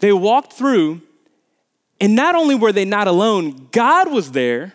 They 0.00 0.12
walked 0.12 0.52
through, 0.52 1.00
and 1.98 2.14
not 2.14 2.34
only 2.34 2.54
were 2.54 2.72
they 2.72 2.84
not 2.84 3.08
alone, 3.08 3.68
God 3.72 4.12
was 4.12 4.32
there, 4.32 4.74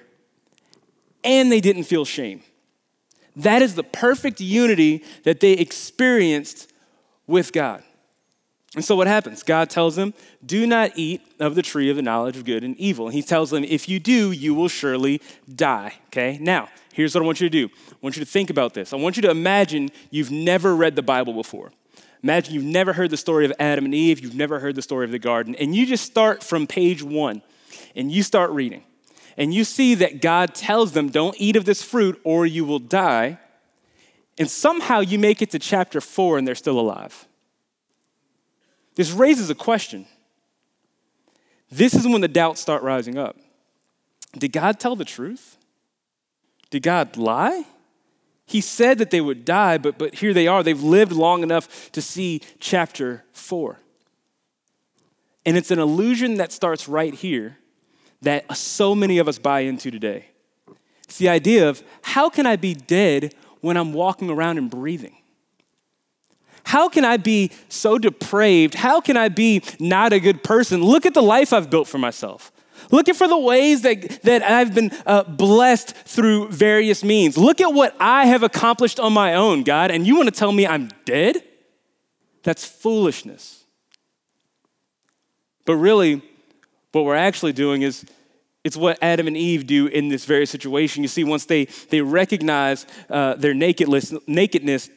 and 1.23 1.51
they 1.51 1.61
didn't 1.61 1.83
feel 1.83 2.03
shame. 2.03 2.41
That 3.35 3.61
is 3.61 3.75
the 3.75 3.83
perfect 3.83 4.41
unity 4.41 5.03
that 5.23 5.39
they 5.39 5.53
experienced 5.53 6.71
with 7.27 7.51
God. 7.53 7.83
And 8.75 8.85
so 8.85 8.95
what 8.95 9.07
happens? 9.07 9.41
God 9.41 9.69
tells 9.69 9.95
them, 9.95 10.13
Do 10.45 10.67
not 10.67 10.91
eat 10.95 11.21
of 11.39 11.55
the 11.55 11.61
tree 11.61 11.89
of 11.89 11.95
the 11.95 12.01
knowledge 12.01 12.37
of 12.37 12.45
good 12.45 12.63
and 12.63 12.77
evil. 12.77 13.07
And 13.07 13.15
he 13.15 13.23
tells 13.23 13.49
them, 13.49 13.63
If 13.63 13.89
you 13.89 13.99
do, 13.99 14.31
you 14.31 14.53
will 14.53 14.67
surely 14.67 15.21
die. 15.53 15.93
Okay? 16.07 16.37
Now, 16.39 16.69
here's 16.93 17.15
what 17.15 17.23
I 17.23 17.25
want 17.25 17.41
you 17.41 17.49
to 17.49 17.67
do 17.67 17.67
I 17.67 17.95
want 18.01 18.15
you 18.15 18.23
to 18.23 18.29
think 18.29 18.49
about 18.49 18.73
this. 18.73 18.93
I 18.93 18.97
want 18.97 19.15
you 19.15 19.23
to 19.23 19.31
imagine 19.31 19.89
you've 20.11 20.31
never 20.31 20.75
read 20.75 20.95
the 20.95 21.01
Bible 21.01 21.33
before. 21.33 21.71
Imagine 22.21 22.53
you've 22.53 22.63
never 22.63 22.93
heard 22.93 23.09
the 23.09 23.17
story 23.17 23.45
of 23.45 23.53
Adam 23.59 23.85
and 23.85 23.95
Eve, 23.95 24.19
you've 24.19 24.35
never 24.35 24.59
heard 24.59 24.75
the 24.75 24.81
story 24.81 25.05
of 25.05 25.11
the 25.11 25.19
garden, 25.19 25.55
and 25.55 25.73
you 25.73 25.85
just 25.85 26.05
start 26.05 26.43
from 26.43 26.67
page 26.67 27.01
one 27.01 27.41
and 27.95 28.11
you 28.11 28.23
start 28.23 28.51
reading. 28.51 28.83
And 29.39 29.53
you 29.53 29.63
see 29.63 29.95
that 29.95 30.21
God 30.21 30.53
tells 30.53 30.91
them, 30.91 31.09
Don't 31.09 31.35
eat 31.39 31.55
of 31.55 31.63
this 31.63 31.81
fruit 31.81 32.19
or 32.25 32.45
you 32.45 32.65
will 32.65 32.77
die. 32.77 33.39
And 34.37 34.49
somehow 34.49 34.99
you 34.99 35.17
make 35.17 35.41
it 35.41 35.49
to 35.51 35.59
chapter 35.59 36.01
four 36.01 36.37
and 36.37 36.45
they're 36.45 36.55
still 36.55 36.79
alive. 36.79 37.25
This 38.95 39.11
raises 39.11 39.49
a 39.49 39.55
question. 39.55 40.05
This 41.71 41.93
is 41.93 42.05
when 42.05 42.19
the 42.19 42.27
doubts 42.27 42.59
start 42.59 42.83
rising 42.83 43.17
up. 43.17 43.37
Did 44.37 44.51
God 44.51 44.77
tell 44.79 44.97
the 44.97 45.05
truth? 45.05 45.57
Did 46.69 46.83
God 46.83 47.15
lie? 47.15 47.63
He 48.45 48.59
said 48.59 48.97
that 48.97 49.09
they 49.09 49.21
would 49.21 49.45
die, 49.45 49.77
but, 49.77 49.97
but 49.97 50.15
here 50.15 50.33
they 50.33 50.47
are. 50.47 50.63
They've 50.63 50.81
lived 50.81 51.11
long 51.11 51.43
enough 51.43 51.91
to 51.91 52.01
see 52.01 52.41
chapter 52.59 53.23
four. 53.31 53.79
And 55.45 55.55
it's 55.55 55.71
an 55.71 55.79
illusion 55.79 56.35
that 56.35 56.51
starts 56.51 56.89
right 56.89 57.13
here 57.13 57.58
that 58.21 58.55
so 58.55 58.93
many 58.93 59.17
of 59.17 59.27
us 59.27 59.39
buy 59.39 59.61
into 59.61 59.91
today. 59.91 60.27
It's 61.03 61.17
the 61.17 61.29
idea 61.29 61.69
of 61.69 61.81
how 62.01 62.29
can 62.29 62.45
I 62.45 62.55
be 62.55 62.73
dead 62.73 63.33
when 63.61 63.77
I'm 63.77 63.93
walking 63.93 64.29
around 64.29 64.57
and 64.57 64.69
breathing? 64.69 65.15
How 66.63 66.87
can 66.87 67.03
I 67.03 67.17
be 67.17 67.51
so 67.67 67.97
depraved? 67.97 68.75
How 68.75 69.01
can 69.01 69.17
I 69.17 69.29
be 69.29 69.63
not 69.79 70.13
a 70.13 70.19
good 70.19 70.43
person? 70.43 70.83
Look 70.83 71.05
at 71.05 71.13
the 71.13 71.21
life 71.21 71.51
I've 71.51 71.69
built 71.69 71.87
for 71.87 71.97
myself. 71.97 72.51
Looking 72.91 73.13
for 73.13 73.27
the 73.27 73.37
ways 73.37 73.81
that, 73.81 74.21
that 74.23 74.43
I've 74.43 74.73
been 74.73 74.91
uh, 75.05 75.23
blessed 75.23 75.95
through 75.95 76.49
various 76.49 77.03
means. 77.03 77.37
Look 77.37 77.61
at 77.61 77.73
what 77.73 77.95
I 77.99 78.25
have 78.27 78.43
accomplished 78.43 78.99
on 78.99 79.13
my 79.13 79.33
own, 79.33 79.63
God, 79.63 79.91
and 79.91 80.05
you 80.05 80.15
want 80.15 80.27
to 80.27 80.35
tell 80.35 80.51
me 80.51 80.65
I'm 80.65 80.89
dead? 81.05 81.43
That's 82.43 82.65
foolishness. 82.65 83.63
But 85.65 85.75
really, 85.75 86.21
what 86.91 87.05
we're 87.05 87.15
actually 87.15 87.53
doing 87.53 87.81
is 87.81 88.05
it's 88.63 88.75
what 88.75 88.97
Adam 89.01 89.27
and 89.27 89.37
Eve 89.37 89.65
do 89.65 89.87
in 89.87 90.09
this 90.09 90.25
very 90.25 90.45
situation. 90.45 91.03
You 91.03 91.07
see, 91.07 91.23
once 91.23 91.45
they, 91.45 91.65
they 91.89 92.01
recognize 92.01 92.85
uh, 93.09 93.35
their 93.35 93.53
nakedness, 93.53 94.13
nakedness, 94.27 94.89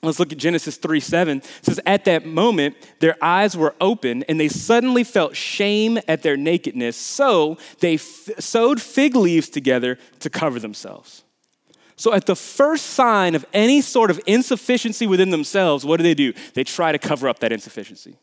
Let's 0.00 0.20
look 0.20 0.30
at 0.30 0.38
Genesis 0.38 0.76
3 0.76 1.00
7. 1.00 1.38
It 1.38 1.44
says, 1.62 1.80
At 1.84 2.04
that 2.04 2.24
moment, 2.24 2.76
their 3.00 3.16
eyes 3.20 3.56
were 3.56 3.74
open, 3.80 4.22
and 4.28 4.38
they 4.38 4.48
suddenly 4.48 5.02
felt 5.02 5.34
shame 5.34 5.98
at 6.06 6.22
their 6.22 6.36
nakedness. 6.36 6.96
So 6.96 7.58
they 7.80 7.94
f- 7.94 8.30
sewed 8.38 8.80
fig 8.80 9.16
leaves 9.16 9.48
together 9.48 9.98
to 10.20 10.30
cover 10.30 10.60
themselves. 10.60 11.24
So, 11.96 12.14
at 12.14 12.26
the 12.26 12.36
first 12.36 12.86
sign 12.86 13.34
of 13.34 13.44
any 13.52 13.80
sort 13.80 14.12
of 14.12 14.20
insufficiency 14.24 15.08
within 15.08 15.30
themselves, 15.30 15.84
what 15.84 15.96
do 15.96 16.04
they 16.04 16.14
do? 16.14 16.32
They 16.54 16.62
try 16.62 16.92
to 16.92 16.98
cover 16.98 17.28
up 17.28 17.40
that 17.40 17.50
insufficiency. 17.50 18.18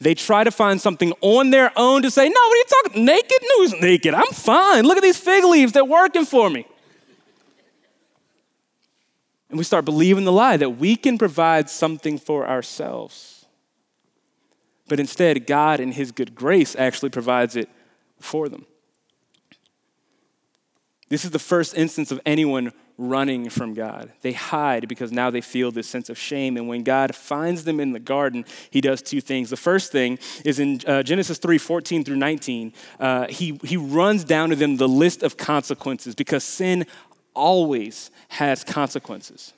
They 0.00 0.14
try 0.14 0.44
to 0.44 0.50
find 0.50 0.80
something 0.80 1.12
on 1.20 1.50
their 1.50 1.72
own 1.76 2.02
to 2.02 2.10
say, 2.10 2.28
No, 2.28 2.40
what 2.40 2.54
are 2.54 2.56
you 2.56 2.64
talking? 2.82 3.04
Naked? 3.04 3.38
No, 3.42 3.62
he's 3.62 3.80
naked. 3.80 4.14
I'm 4.14 4.32
fine. 4.32 4.84
Look 4.84 4.96
at 4.96 5.02
these 5.02 5.18
fig 5.18 5.44
leaves. 5.44 5.72
They're 5.72 5.84
working 5.84 6.24
for 6.24 6.48
me. 6.48 6.66
And 9.50 9.58
we 9.58 9.64
start 9.64 9.84
believing 9.84 10.24
the 10.24 10.32
lie 10.32 10.56
that 10.56 10.70
we 10.70 10.94
can 10.94 11.18
provide 11.18 11.70
something 11.70 12.18
for 12.18 12.46
ourselves. 12.46 13.46
But 14.88 15.00
instead, 15.00 15.46
God, 15.46 15.80
in 15.80 15.92
His 15.92 16.12
good 16.12 16.34
grace, 16.34 16.76
actually 16.76 17.10
provides 17.10 17.56
it 17.56 17.68
for 18.20 18.48
them. 18.48 18.66
This 21.08 21.24
is 21.24 21.30
the 21.30 21.38
first 21.38 21.76
instance 21.76 22.12
of 22.12 22.20
anyone 22.26 22.72
running 22.98 23.48
from 23.48 23.74
God. 23.74 24.12
They 24.22 24.32
hide 24.32 24.88
because 24.88 25.12
now 25.12 25.30
they 25.30 25.40
feel 25.40 25.70
this 25.70 25.88
sense 25.88 26.10
of 26.10 26.18
shame. 26.18 26.56
And 26.56 26.66
when 26.66 26.82
God 26.82 27.14
finds 27.14 27.62
them 27.62 27.78
in 27.78 27.92
the 27.92 28.00
garden, 28.00 28.44
he 28.70 28.80
does 28.80 29.00
two 29.00 29.20
things. 29.20 29.50
The 29.50 29.56
first 29.56 29.92
thing 29.92 30.18
is 30.44 30.58
in 30.58 30.80
uh, 30.84 31.04
Genesis 31.04 31.38
3 31.38 31.58
14 31.58 32.04
through 32.04 32.16
19, 32.16 32.72
uh, 32.98 33.28
he, 33.28 33.58
he 33.62 33.76
runs 33.76 34.24
down 34.24 34.50
to 34.50 34.56
them 34.56 34.76
the 34.76 34.88
list 34.88 35.22
of 35.22 35.36
consequences 35.36 36.16
because 36.16 36.42
sin 36.42 36.86
always 37.34 38.10
has 38.28 38.64
consequences. 38.64 39.52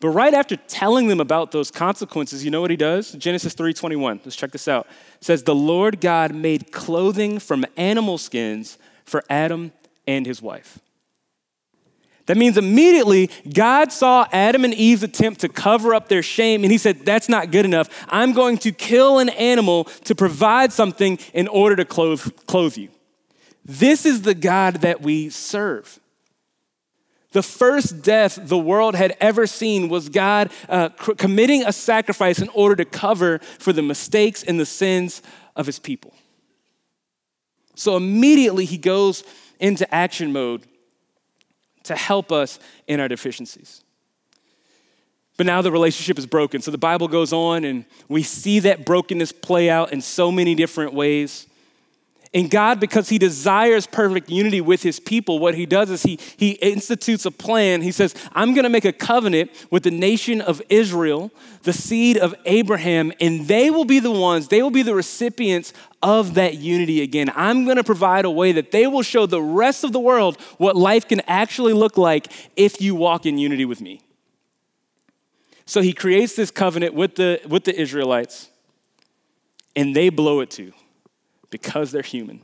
But 0.00 0.10
right 0.10 0.32
after 0.32 0.56
telling 0.56 1.08
them 1.08 1.20
about 1.20 1.50
those 1.50 1.70
consequences, 1.70 2.44
you 2.44 2.50
know 2.50 2.60
what 2.60 2.70
he 2.70 2.76
does? 2.76 3.12
Genesis 3.12 3.54
3:21. 3.54 4.20
Let's 4.24 4.36
check 4.36 4.52
this 4.52 4.68
out. 4.68 4.86
It 5.20 5.24
says, 5.24 5.42
"The 5.42 5.56
Lord 5.56 6.00
God 6.00 6.34
made 6.34 6.70
clothing 6.70 7.40
from 7.40 7.66
animal 7.76 8.16
skins 8.16 8.78
for 9.04 9.24
Adam 9.28 9.72
and 10.06 10.24
his 10.24 10.40
wife." 10.40 10.78
That 12.28 12.36
means 12.36 12.58
immediately 12.58 13.30
God 13.54 13.90
saw 13.90 14.26
Adam 14.32 14.62
and 14.62 14.74
Eve's 14.74 15.02
attempt 15.02 15.40
to 15.40 15.48
cover 15.48 15.94
up 15.94 16.08
their 16.08 16.22
shame, 16.22 16.62
and 16.62 16.70
he 16.70 16.76
said, 16.76 17.06
That's 17.06 17.26
not 17.26 17.50
good 17.50 17.64
enough. 17.64 17.88
I'm 18.10 18.34
going 18.34 18.58
to 18.58 18.72
kill 18.72 19.18
an 19.18 19.30
animal 19.30 19.84
to 20.04 20.14
provide 20.14 20.70
something 20.70 21.18
in 21.32 21.48
order 21.48 21.74
to 21.76 21.86
clothe, 21.86 22.20
clothe 22.46 22.76
you. 22.76 22.90
This 23.64 24.04
is 24.04 24.22
the 24.22 24.34
God 24.34 24.76
that 24.82 25.00
we 25.00 25.30
serve. 25.30 25.98
The 27.32 27.42
first 27.42 28.02
death 28.02 28.38
the 28.42 28.58
world 28.58 28.94
had 28.94 29.16
ever 29.20 29.46
seen 29.46 29.88
was 29.88 30.10
God 30.10 30.50
uh, 30.68 30.90
committing 30.90 31.64
a 31.64 31.72
sacrifice 31.72 32.40
in 32.40 32.50
order 32.50 32.76
to 32.76 32.84
cover 32.84 33.38
for 33.38 33.72
the 33.72 33.82
mistakes 33.82 34.42
and 34.42 34.60
the 34.60 34.66
sins 34.66 35.22
of 35.56 35.64
his 35.64 35.78
people. 35.78 36.12
So 37.74 37.96
immediately 37.96 38.66
he 38.66 38.76
goes 38.76 39.24
into 39.60 39.92
action 39.94 40.30
mode 40.30 40.66
to 41.88 41.96
help 41.96 42.32
us 42.32 42.58
in 42.86 43.00
our 43.00 43.08
deficiencies. 43.08 43.82
But 45.36 45.46
now 45.46 45.62
the 45.62 45.70
relationship 45.70 46.18
is 46.18 46.26
broken. 46.26 46.62
So 46.62 46.70
the 46.70 46.78
Bible 46.78 47.06
goes 47.06 47.32
on, 47.32 47.64
and 47.64 47.84
we 48.08 48.22
see 48.22 48.58
that 48.60 48.84
brokenness 48.84 49.32
play 49.32 49.70
out 49.70 49.92
in 49.92 50.00
so 50.00 50.32
many 50.32 50.54
different 50.54 50.94
ways. 50.94 51.46
And 52.34 52.50
God, 52.50 52.78
because 52.78 53.08
He 53.08 53.18
desires 53.18 53.86
perfect 53.86 54.28
unity 54.28 54.60
with 54.60 54.82
His 54.82 55.00
people, 55.00 55.38
what 55.38 55.54
He 55.54 55.64
does 55.64 55.90
is 55.90 56.02
He, 56.02 56.18
he 56.36 56.52
institutes 56.52 57.24
a 57.24 57.30
plan. 57.30 57.80
He 57.80 57.92
says, 57.92 58.14
I'm 58.32 58.52
going 58.52 58.64
to 58.64 58.70
make 58.70 58.84
a 58.84 58.92
covenant 58.92 59.50
with 59.70 59.82
the 59.82 59.90
nation 59.90 60.40
of 60.40 60.60
Israel, 60.68 61.30
the 61.62 61.72
seed 61.72 62.18
of 62.18 62.34
Abraham, 62.44 63.12
and 63.20 63.48
they 63.48 63.70
will 63.70 63.86
be 63.86 63.98
the 63.98 64.10
ones, 64.10 64.48
they 64.48 64.62
will 64.62 64.70
be 64.70 64.82
the 64.82 64.94
recipients 64.94 65.72
of 66.02 66.34
that 66.34 66.58
unity 66.58 67.00
again. 67.00 67.32
I'm 67.34 67.64
going 67.64 67.76
to 67.76 67.84
provide 67.84 68.24
a 68.24 68.30
way 68.30 68.52
that 68.52 68.72
they 68.72 68.86
will 68.86 69.02
show 69.02 69.26
the 69.26 69.42
rest 69.42 69.82
of 69.82 69.92
the 69.92 70.00
world 70.00 70.38
what 70.58 70.76
life 70.76 71.08
can 71.08 71.20
actually 71.26 71.72
look 71.72 71.96
like 71.96 72.30
if 72.56 72.80
you 72.80 72.94
walk 72.94 73.24
in 73.26 73.38
unity 73.38 73.64
with 73.64 73.80
me. 73.80 74.02
So 75.64 75.80
He 75.80 75.94
creates 75.94 76.36
this 76.36 76.50
covenant 76.50 76.92
with 76.94 77.16
the, 77.16 77.40
with 77.48 77.64
the 77.64 77.78
Israelites, 77.78 78.50
and 79.74 79.96
they 79.96 80.10
blow 80.10 80.40
it 80.40 80.50
too 80.50 80.72
because 81.50 81.92
they're 81.92 82.02
human 82.02 82.42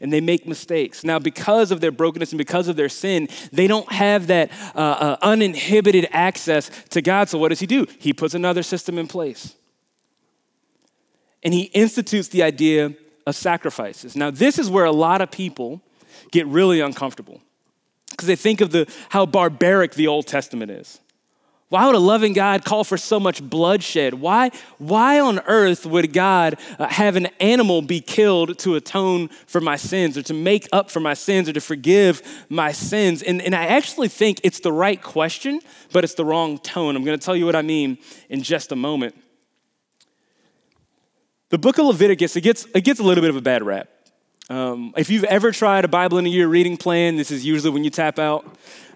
and 0.00 0.12
they 0.12 0.20
make 0.20 0.46
mistakes. 0.46 1.04
Now, 1.04 1.18
because 1.18 1.70
of 1.70 1.80
their 1.80 1.92
brokenness 1.92 2.32
and 2.32 2.38
because 2.38 2.68
of 2.68 2.76
their 2.76 2.88
sin, 2.88 3.28
they 3.52 3.66
don't 3.66 3.90
have 3.92 4.26
that 4.26 4.50
uh, 4.74 4.78
uh, 4.78 5.16
uninhibited 5.22 6.08
access 6.10 6.70
to 6.90 7.00
God. 7.00 7.28
So, 7.28 7.38
what 7.38 7.48
does 7.48 7.60
He 7.60 7.66
do? 7.66 7.86
He 7.98 8.12
puts 8.12 8.34
another 8.34 8.62
system 8.62 8.98
in 8.98 9.06
place. 9.06 9.54
And 11.42 11.54
He 11.54 11.64
institutes 11.64 12.28
the 12.28 12.42
idea 12.42 12.94
of 13.26 13.34
sacrifices. 13.34 14.16
Now, 14.16 14.30
this 14.30 14.58
is 14.58 14.68
where 14.68 14.84
a 14.84 14.92
lot 14.92 15.20
of 15.20 15.30
people 15.30 15.80
get 16.30 16.46
really 16.46 16.80
uncomfortable 16.80 17.40
because 18.10 18.26
they 18.26 18.36
think 18.36 18.60
of 18.60 18.70
the, 18.70 18.90
how 19.10 19.26
barbaric 19.26 19.94
the 19.94 20.06
Old 20.06 20.26
Testament 20.26 20.70
is. 20.70 21.00
Why 21.70 21.86
would 21.86 21.94
a 21.94 21.98
loving 21.98 22.34
God 22.34 22.64
call 22.64 22.84
for 22.84 22.96
so 22.96 23.18
much 23.18 23.42
bloodshed? 23.42 24.14
Why, 24.14 24.50
why 24.78 25.18
on 25.18 25.40
earth 25.40 25.86
would 25.86 26.12
God 26.12 26.58
uh, 26.78 26.86
have 26.88 27.16
an 27.16 27.26
animal 27.40 27.82
be 27.82 28.00
killed 28.00 28.58
to 28.60 28.76
atone 28.76 29.28
for 29.46 29.60
my 29.60 29.76
sins 29.76 30.18
or 30.18 30.22
to 30.24 30.34
make 30.34 30.68
up 30.72 30.90
for 30.90 31.00
my 31.00 31.14
sins 31.14 31.48
or 31.48 31.52
to 31.54 31.60
forgive 31.60 32.22
my 32.48 32.70
sins? 32.70 33.22
And, 33.22 33.40
and 33.40 33.54
I 33.54 33.64
actually 33.64 34.08
think 34.08 34.40
it's 34.44 34.60
the 34.60 34.72
right 34.72 35.02
question, 35.02 35.60
but 35.92 36.04
it's 36.04 36.14
the 36.14 36.24
wrong 36.24 36.58
tone. 36.58 36.96
I'm 36.96 37.04
going 37.04 37.18
to 37.18 37.24
tell 37.24 37.36
you 37.36 37.46
what 37.46 37.56
I 37.56 37.62
mean 37.62 37.98
in 38.28 38.42
just 38.42 38.70
a 38.70 38.76
moment. 38.76 39.16
The 41.48 41.58
book 41.58 41.78
of 41.78 41.86
Leviticus, 41.86 42.36
it 42.36 42.42
gets, 42.42 42.66
it 42.74 42.84
gets 42.84 43.00
a 43.00 43.02
little 43.02 43.22
bit 43.22 43.30
of 43.30 43.36
a 43.36 43.42
bad 43.42 43.62
rap. 43.62 43.88
Um, 44.50 44.92
if 44.96 45.08
you've 45.08 45.24
ever 45.24 45.52
tried 45.52 45.86
a 45.86 45.88
Bible 45.88 46.18
in 46.18 46.26
a 46.26 46.28
year 46.28 46.46
reading 46.46 46.76
plan, 46.76 47.16
this 47.16 47.30
is 47.30 47.46
usually 47.46 47.70
when 47.70 47.82
you 47.82 47.90
tap 47.90 48.18
out 48.18 48.44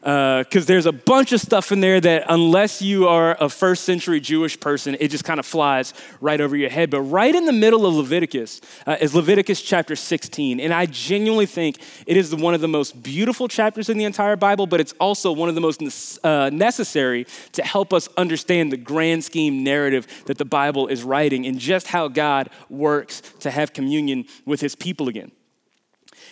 because 0.00 0.64
uh, 0.64 0.66
there's 0.66 0.86
a 0.86 0.92
bunch 0.92 1.32
of 1.32 1.40
stuff 1.40 1.72
in 1.72 1.80
there 1.80 2.00
that, 2.00 2.24
unless 2.28 2.80
you 2.80 3.08
are 3.08 3.36
a 3.40 3.48
first 3.48 3.84
century 3.84 4.20
Jewish 4.20 4.58
person, 4.60 4.96
it 5.00 5.08
just 5.08 5.24
kind 5.24 5.40
of 5.40 5.46
flies 5.46 5.92
right 6.20 6.40
over 6.40 6.56
your 6.56 6.70
head. 6.70 6.90
But 6.90 7.00
right 7.02 7.34
in 7.34 7.46
the 7.46 7.52
middle 7.52 7.84
of 7.84 7.94
Leviticus 7.94 8.60
uh, 8.86 8.96
is 9.00 9.14
Leviticus 9.14 9.60
chapter 9.60 9.96
16. 9.96 10.60
And 10.60 10.72
I 10.72 10.86
genuinely 10.86 11.46
think 11.46 11.78
it 12.06 12.16
is 12.16 12.34
one 12.34 12.54
of 12.54 12.60
the 12.60 12.68
most 12.68 13.02
beautiful 13.02 13.48
chapters 13.48 13.88
in 13.88 13.98
the 13.98 14.04
entire 14.04 14.36
Bible, 14.36 14.66
but 14.66 14.80
it's 14.80 14.92
also 15.00 15.32
one 15.32 15.48
of 15.48 15.54
the 15.54 15.60
most 15.60 15.82
uh, 16.24 16.50
necessary 16.50 17.26
to 17.52 17.62
help 17.62 17.92
us 17.92 18.08
understand 18.16 18.70
the 18.70 18.76
grand 18.76 19.24
scheme 19.24 19.64
narrative 19.64 20.06
that 20.26 20.38
the 20.38 20.44
Bible 20.44 20.86
is 20.86 21.02
writing 21.02 21.44
and 21.46 21.58
just 21.58 21.88
how 21.88 22.06
God 22.06 22.50
works 22.68 23.20
to 23.40 23.50
have 23.50 23.72
communion 23.72 24.26
with 24.44 24.60
his 24.60 24.74
people 24.74 25.08
again. 25.08 25.32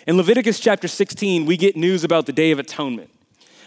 In 0.07 0.17
Leviticus 0.17 0.61
chapter 0.61 0.87
16, 0.87 1.47
we 1.47 1.57
get 1.57 1.75
news 1.75 2.05
about 2.05 2.27
the 2.27 2.33
Day 2.33 2.53
of 2.53 2.61
Atonement. 2.61 3.11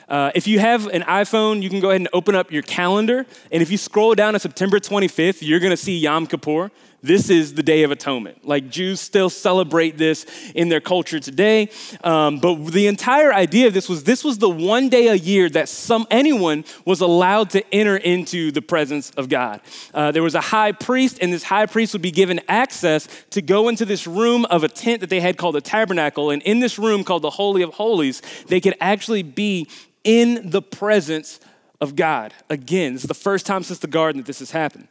Uh, 0.07 0.31
if 0.33 0.47
you 0.47 0.59
have 0.59 0.87
an 0.87 1.01
iPhone, 1.01 1.61
you 1.61 1.69
can 1.69 1.81
go 1.81 1.89
ahead 1.89 1.99
and 1.99 2.07
open 2.13 2.33
up 2.33 2.49
your 2.49 2.61
calendar. 2.61 3.25
And 3.51 3.61
if 3.61 3.69
you 3.69 3.77
scroll 3.77 4.15
down 4.15 4.31
to 4.33 4.39
September 4.39 4.79
25th, 4.79 5.39
you're 5.41 5.59
going 5.59 5.71
to 5.71 5.77
see 5.77 5.97
Yom 5.97 6.27
Kippur. 6.27 6.71
This 7.01 7.29
is 7.29 7.53
the 7.53 7.63
Day 7.63 7.83
of 7.83 7.91
Atonement. 7.91 8.45
Like 8.45 8.69
Jews 8.69 8.99
still 8.99 9.29
celebrate 9.29 9.97
this 9.97 10.25
in 10.53 10.67
their 10.67 10.81
culture 10.81 11.19
today. 11.19 11.69
Um, 12.03 12.39
but 12.39 12.65
the 12.65 12.87
entire 12.87 13.33
idea 13.33 13.67
of 13.67 13.73
this 13.73 13.87
was 13.87 14.03
this 14.03 14.23
was 14.23 14.37
the 14.37 14.49
one 14.49 14.89
day 14.89 15.07
a 15.07 15.15
year 15.15 15.49
that 15.49 15.69
some 15.69 16.05
anyone 16.11 16.65
was 16.83 16.99
allowed 16.99 17.51
to 17.51 17.73
enter 17.73 17.95
into 17.95 18.51
the 18.51 18.61
presence 18.61 19.11
of 19.11 19.29
God. 19.29 19.61
Uh, 19.93 20.11
there 20.11 20.23
was 20.23 20.35
a 20.35 20.41
high 20.41 20.73
priest, 20.73 21.19
and 21.21 21.31
this 21.31 21.43
high 21.43 21.65
priest 21.65 21.93
would 21.93 22.01
be 22.01 22.11
given 22.11 22.41
access 22.49 23.07
to 23.29 23.41
go 23.41 23.69
into 23.69 23.85
this 23.85 24.05
room 24.05 24.43
of 24.45 24.65
a 24.65 24.67
tent 24.67 24.99
that 24.99 25.09
they 25.09 25.21
had 25.21 25.37
called 25.37 25.55
the 25.55 25.61
tabernacle. 25.61 26.31
And 26.31 26.41
in 26.41 26.59
this 26.59 26.77
room 26.77 27.05
called 27.05 27.21
the 27.21 27.29
Holy 27.29 27.61
of 27.61 27.73
Holies, 27.75 28.21
they 28.47 28.59
could 28.59 28.75
actually 28.81 29.23
be 29.23 29.69
in 30.03 30.49
the 30.49 30.61
presence 30.61 31.39
of 31.79 31.95
God. 31.95 32.33
Again, 32.49 32.93
this 32.93 33.03
is 33.03 33.07
the 33.07 33.13
first 33.13 33.45
time 33.45 33.63
since 33.63 33.79
the 33.79 33.87
garden 33.87 34.21
that 34.21 34.27
this 34.27 34.39
has 34.39 34.51
happened. 34.51 34.87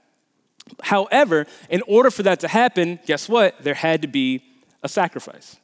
However, 0.82 1.46
in 1.68 1.82
order 1.86 2.10
for 2.10 2.22
that 2.24 2.40
to 2.40 2.48
happen, 2.48 2.98
guess 3.06 3.28
what? 3.28 3.62
There 3.62 3.74
had 3.74 4.02
to 4.02 4.08
be 4.08 4.42
a 4.82 4.88
sacrifice. 4.88 5.56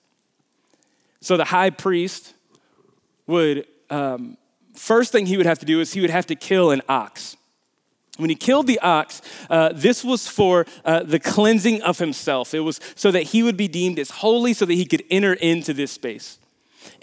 So 1.20 1.36
the 1.36 1.44
high 1.44 1.70
priest 1.70 2.34
would, 3.26 3.66
um, 3.90 4.36
first 4.74 5.12
thing 5.12 5.26
he 5.26 5.36
would 5.36 5.46
have 5.46 5.58
to 5.60 5.66
do 5.66 5.80
is 5.80 5.92
he 5.92 6.00
would 6.00 6.10
have 6.10 6.26
to 6.26 6.34
kill 6.34 6.70
an 6.70 6.82
ox. 6.88 7.36
When 8.16 8.30
he 8.30 8.36
killed 8.36 8.66
the 8.66 8.78
ox, 8.78 9.22
uh, 9.50 9.70
this 9.74 10.04
was 10.04 10.28
for 10.28 10.66
uh, 10.84 11.02
the 11.02 11.18
cleansing 11.18 11.82
of 11.82 11.98
himself. 11.98 12.54
It 12.54 12.60
was 12.60 12.78
so 12.94 13.10
that 13.10 13.24
he 13.24 13.42
would 13.42 13.56
be 13.56 13.66
deemed 13.66 13.98
as 13.98 14.10
holy 14.10 14.52
so 14.52 14.64
that 14.66 14.74
he 14.74 14.84
could 14.84 15.02
enter 15.10 15.32
into 15.32 15.72
this 15.72 15.90
space. 15.90 16.38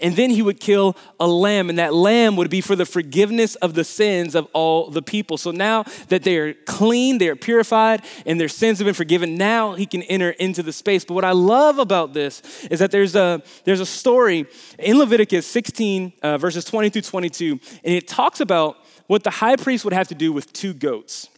And 0.00 0.16
then 0.16 0.30
he 0.30 0.42
would 0.42 0.60
kill 0.60 0.96
a 1.20 1.26
lamb, 1.26 1.68
and 1.68 1.78
that 1.78 1.94
lamb 1.94 2.36
would 2.36 2.50
be 2.50 2.60
for 2.60 2.76
the 2.76 2.86
forgiveness 2.86 3.54
of 3.56 3.74
the 3.74 3.84
sins 3.84 4.34
of 4.34 4.46
all 4.52 4.90
the 4.90 5.02
people. 5.02 5.36
So 5.38 5.50
now 5.50 5.84
that 6.08 6.22
they 6.22 6.36
are 6.38 6.54
clean, 6.54 7.18
they 7.18 7.28
are 7.28 7.36
purified, 7.36 8.02
and 8.26 8.40
their 8.40 8.48
sins 8.48 8.78
have 8.78 8.86
been 8.86 8.94
forgiven, 8.94 9.36
now 9.36 9.74
he 9.74 9.86
can 9.86 10.02
enter 10.02 10.30
into 10.30 10.62
the 10.62 10.72
space. 10.72 11.04
But 11.04 11.14
what 11.14 11.24
I 11.24 11.32
love 11.32 11.78
about 11.78 12.12
this 12.12 12.42
is 12.70 12.78
that 12.80 12.90
there's 12.90 13.14
a, 13.14 13.42
there's 13.64 13.80
a 13.80 13.86
story 13.86 14.46
in 14.78 14.98
Leviticus 14.98 15.46
16, 15.46 16.12
uh, 16.22 16.38
verses 16.38 16.64
20 16.64 16.90
through 16.90 17.02
22, 17.02 17.52
and 17.52 17.60
it 17.94 18.08
talks 18.08 18.40
about 18.40 18.76
what 19.06 19.24
the 19.24 19.30
high 19.30 19.56
priest 19.56 19.84
would 19.84 19.94
have 19.94 20.08
to 20.08 20.14
do 20.14 20.32
with 20.32 20.52
two 20.52 20.72
goats. 20.72 21.28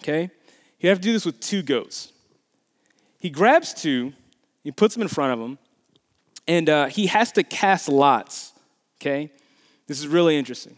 Okay? 0.00 0.30
He'd 0.78 0.88
have 0.88 0.98
to 0.98 1.02
do 1.02 1.12
this 1.12 1.26
with 1.26 1.40
two 1.40 1.62
goats. 1.62 2.12
He 3.20 3.30
grabs 3.30 3.74
two, 3.74 4.14
he 4.62 4.72
puts 4.72 4.94
them 4.94 5.02
in 5.02 5.08
front 5.08 5.32
of 5.32 5.46
him, 5.46 5.58
and 6.50 6.68
uh, 6.68 6.86
he 6.86 7.06
has 7.06 7.30
to 7.32 7.44
cast 7.44 7.88
lots, 7.88 8.52
okay? 9.00 9.30
This 9.86 10.00
is 10.00 10.08
really 10.08 10.36
interesting. 10.36 10.76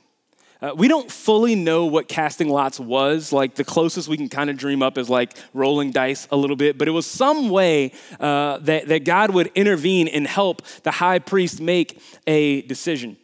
Uh, 0.61 0.73
we 0.77 0.87
don't 0.87 1.11
fully 1.11 1.55
know 1.55 1.87
what 1.87 2.09
casting 2.09 2.51
lots 2.51 2.79
was. 2.79 3.33
Like 3.33 3.55
the 3.55 3.65
closest 3.65 4.07
we 4.07 4.19
can 4.19 4.29
kind 4.29 4.51
of 4.51 4.59
dream 4.59 4.83
up 4.83 4.99
is 4.99 5.09
like 5.09 5.33
rolling 5.55 5.91
dice 5.91 6.29
a 6.31 6.37
little 6.37 6.57
bit, 6.57 6.77
but 6.77 6.89
it 6.89 6.91
was 6.91 7.07
some 7.07 7.49
way 7.49 7.93
uh, 8.21 8.59
that, 8.59 8.87
that 8.89 9.05
God 9.05 9.31
would 9.31 9.51
intervene 9.55 10.09
and 10.09 10.27
help 10.27 10.61
the 10.83 10.91
high 10.91 11.19
priest 11.19 11.59
make 11.59 11.99
a 12.27 12.61
decision. 12.63 13.17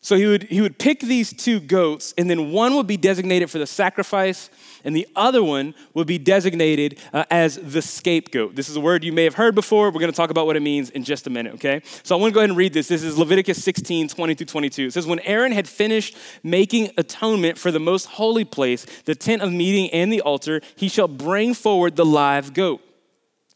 So 0.00 0.16
he 0.16 0.26
would, 0.26 0.44
he 0.44 0.60
would 0.60 0.78
pick 0.78 1.00
these 1.00 1.32
two 1.32 1.58
goats, 1.58 2.14
and 2.16 2.30
then 2.30 2.52
one 2.52 2.74
would 2.76 2.86
be 2.86 2.96
designated 2.96 3.50
for 3.50 3.58
the 3.58 3.66
sacrifice, 3.66 4.48
and 4.84 4.94
the 4.94 5.08
other 5.16 5.42
one 5.42 5.74
would 5.92 6.06
be 6.06 6.18
designated 6.18 7.00
uh, 7.12 7.24
as 7.30 7.56
the 7.56 7.82
scapegoat. 7.82 8.54
This 8.54 8.68
is 8.68 8.76
a 8.76 8.80
word 8.80 9.02
you 9.02 9.12
may 9.12 9.24
have 9.24 9.34
heard 9.34 9.56
before. 9.56 9.90
We're 9.90 10.00
going 10.00 10.12
to 10.12 10.16
talk 10.16 10.30
about 10.30 10.46
what 10.46 10.54
it 10.54 10.62
means 10.62 10.90
in 10.90 11.02
just 11.02 11.26
a 11.26 11.30
minute, 11.30 11.54
okay? 11.54 11.82
So 12.04 12.16
I 12.16 12.20
want 12.20 12.30
to 12.30 12.34
go 12.34 12.40
ahead 12.40 12.50
and 12.50 12.56
read 12.56 12.72
this. 12.72 12.86
This 12.86 13.02
is 13.02 13.18
Leviticus 13.18 13.62
16, 13.62 14.08
20 14.08 14.34
through 14.34 14.46
22. 14.46 14.86
It 14.86 14.92
says, 14.92 15.06
When 15.06 15.18
Aaron 15.20 15.50
had 15.50 15.66
finished 15.66 16.16
making 16.44 16.90
atonement 16.96 17.58
for 17.58 17.72
the 17.72 17.80
most 17.80 18.06
holy 18.06 18.44
place, 18.44 18.86
the 19.04 19.16
tent 19.16 19.42
of 19.42 19.52
meeting, 19.52 19.90
and 19.90 20.12
the 20.12 20.20
altar, 20.20 20.60
he 20.76 20.88
shall 20.88 21.08
bring 21.08 21.54
forward 21.54 21.96
the 21.96 22.06
live 22.06 22.54
goat. 22.54 22.80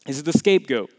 This 0.05 0.17
is 0.17 0.23
the 0.23 0.33
scapegoat. 0.33 0.91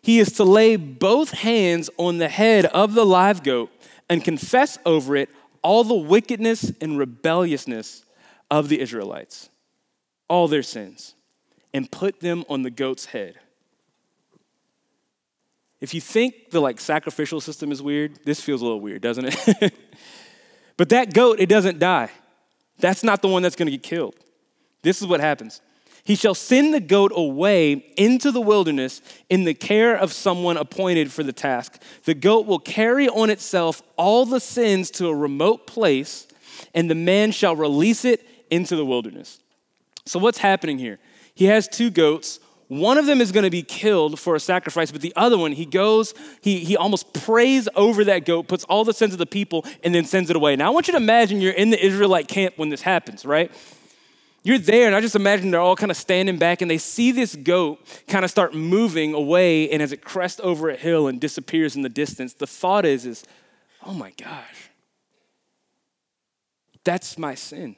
He 0.00 0.20
is 0.20 0.32
to 0.34 0.44
lay 0.44 0.76
both 0.76 1.30
hands 1.30 1.90
on 1.96 2.18
the 2.18 2.28
head 2.28 2.66
of 2.66 2.94
the 2.94 3.04
live 3.04 3.42
goat 3.42 3.70
and 4.12 4.22
confess 4.22 4.76
over 4.84 5.16
it 5.16 5.30
all 5.62 5.84
the 5.84 5.94
wickedness 5.94 6.70
and 6.82 6.98
rebelliousness 6.98 8.04
of 8.50 8.68
the 8.68 8.78
Israelites, 8.78 9.48
all 10.28 10.48
their 10.48 10.62
sins, 10.62 11.14
and 11.72 11.90
put 11.90 12.20
them 12.20 12.44
on 12.46 12.60
the 12.60 12.70
goat's 12.70 13.06
head. 13.06 13.36
If 15.80 15.94
you 15.94 16.00
think 16.02 16.50
the 16.50 16.60
like 16.60 16.78
sacrificial 16.78 17.40
system 17.40 17.72
is 17.72 17.80
weird, 17.80 18.18
this 18.26 18.38
feels 18.38 18.60
a 18.60 18.64
little 18.64 18.82
weird, 18.82 19.00
doesn't 19.00 19.28
it? 19.28 19.74
but 20.76 20.90
that 20.90 21.14
goat, 21.14 21.40
it 21.40 21.48
doesn't 21.48 21.78
die. 21.78 22.10
That's 22.80 23.02
not 23.02 23.22
the 23.22 23.28
one 23.28 23.42
that's 23.42 23.56
going 23.56 23.66
to 23.66 23.72
get 23.72 23.82
killed. 23.82 24.14
This 24.82 25.00
is 25.00 25.08
what 25.08 25.20
happens. 25.20 25.62
He 26.04 26.16
shall 26.16 26.34
send 26.34 26.74
the 26.74 26.80
goat 26.80 27.12
away 27.14 27.92
into 27.96 28.32
the 28.32 28.40
wilderness 28.40 29.02
in 29.30 29.44
the 29.44 29.54
care 29.54 29.96
of 29.96 30.12
someone 30.12 30.56
appointed 30.56 31.12
for 31.12 31.22
the 31.22 31.32
task. 31.32 31.80
The 32.04 32.14
goat 32.14 32.46
will 32.46 32.58
carry 32.58 33.08
on 33.08 33.30
itself 33.30 33.82
all 33.96 34.26
the 34.26 34.40
sins 34.40 34.90
to 34.92 35.08
a 35.08 35.14
remote 35.14 35.66
place, 35.66 36.26
and 36.74 36.90
the 36.90 36.96
man 36.96 37.30
shall 37.30 37.54
release 37.54 38.04
it 38.04 38.26
into 38.50 38.74
the 38.74 38.84
wilderness. 38.84 39.38
So, 40.04 40.18
what's 40.18 40.38
happening 40.38 40.78
here? 40.78 40.98
He 41.34 41.44
has 41.44 41.68
two 41.68 41.90
goats. 41.90 42.40
One 42.66 42.98
of 42.98 43.06
them 43.06 43.20
is 43.20 43.32
going 43.32 43.44
to 43.44 43.50
be 43.50 43.62
killed 43.62 44.18
for 44.18 44.34
a 44.34 44.40
sacrifice, 44.40 44.90
but 44.90 45.02
the 45.02 45.12
other 45.14 45.36
one, 45.36 45.52
he 45.52 45.66
goes, 45.66 46.14
he, 46.40 46.60
he 46.60 46.76
almost 46.76 47.12
prays 47.12 47.68
over 47.76 48.02
that 48.04 48.24
goat, 48.24 48.48
puts 48.48 48.64
all 48.64 48.84
the 48.84 48.94
sins 48.94 49.12
of 49.12 49.18
the 49.18 49.26
people, 49.26 49.64
and 49.84 49.94
then 49.94 50.04
sends 50.04 50.30
it 50.30 50.36
away. 50.36 50.56
Now, 50.56 50.68
I 50.68 50.70
want 50.70 50.88
you 50.88 50.92
to 50.92 50.96
imagine 50.96 51.40
you're 51.40 51.52
in 51.52 51.70
the 51.70 51.84
Israelite 51.84 52.28
camp 52.28 52.54
when 52.56 52.70
this 52.70 52.80
happens, 52.80 53.26
right? 53.26 53.52
You're 54.44 54.58
there, 54.58 54.86
and 54.86 54.96
I 54.96 55.00
just 55.00 55.14
imagine 55.14 55.52
they're 55.52 55.60
all 55.60 55.76
kind 55.76 55.90
of 55.90 55.96
standing 55.96 56.36
back 56.36 56.62
and 56.62 56.70
they 56.70 56.78
see 56.78 57.12
this 57.12 57.36
goat 57.36 57.78
kind 58.08 58.24
of 58.24 58.30
start 58.30 58.54
moving 58.54 59.14
away, 59.14 59.70
and 59.70 59.80
as 59.80 59.92
it 59.92 60.02
crests 60.02 60.40
over 60.42 60.68
a 60.68 60.76
hill 60.76 61.06
and 61.06 61.20
disappears 61.20 61.76
in 61.76 61.82
the 61.82 61.88
distance, 61.88 62.34
the 62.34 62.46
thought 62.46 62.84
is, 62.84 63.06
is, 63.06 63.24
oh 63.86 63.94
my 63.94 64.12
gosh, 64.16 64.70
that's 66.84 67.16
my 67.16 67.36
sin. 67.36 67.76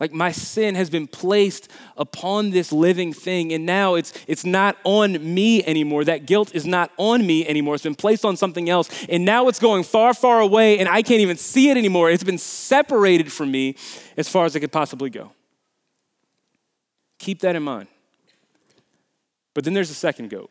Like 0.00 0.12
my 0.12 0.30
sin 0.30 0.76
has 0.76 0.90
been 0.90 1.08
placed 1.08 1.68
upon 1.96 2.50
this 2.50 2.70
living 2.70 3.12
thing, 3.12 3.52
and 3.52 3.66
now 3.66 3.94
it's, 3.96 4.12
it's 4.28 4.44
not 4.44 4.76
on 4.84 5.34
me 5.34 5.64
anymore. 5.64 6.04
That 6.04 6.24
guilt 6.24 6.54
is 6.54 6.64
not 6.64 6.92
on 6.98 7.26
me 7.26 7.46
anymore. 7.46 7.74
It's 7.74 7.82
been 7.82 7.96
placed 7.96 8.24
on 8.24 8.36
something 8.36 8.70
else, 8.70 8.88
and 9.08 9.24
now 9.24 9.48
it's 9.48 9.58
going 9.58 9.82
far, 9.82 10.14
far 10.14 10.40
away, 10.40 10.78
and 10.78 10.88
I 10.88 11.02
can't 11.02 11.20
even 11.20 11.36
see 11.36 11.68
it 11.70 11.76
anymore. 11.76 12.10
It's 12.10 12.22
been 12.22 12.38
separated 12.38 13.32
from 13.32 13.50
me 13.50 13.74
as 14.16 14.28
far 14.28 14.44
as 14.44 14.54
it 14.54 14.60
could 14.60 14.72
possibly 14.72 15.10
go. 15.10 15.32
Keep 17.18 17.40
that 17.40 17.56
in 17.56 17.64
mind. 17.64 17.88
But 19.54 19.64
then 19.64 19.74
there's 19.74 19.90
a 19.90 19.94
second 19.94 20.30
goat, 20.30 20.50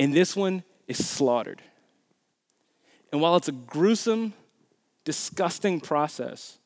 and 0.00 0.12
this 0.12 0.34
one 0.34 0.64
is 0.88 1.06
slaughtered. 1.06 1.62
And 3.12 3.20
while 3.20 3.36
it's 3.36 3.46
a 3.46 3.52
gruesome, 3.52 4.32
disgusting 5.04 5.80
process, 5.80 6.58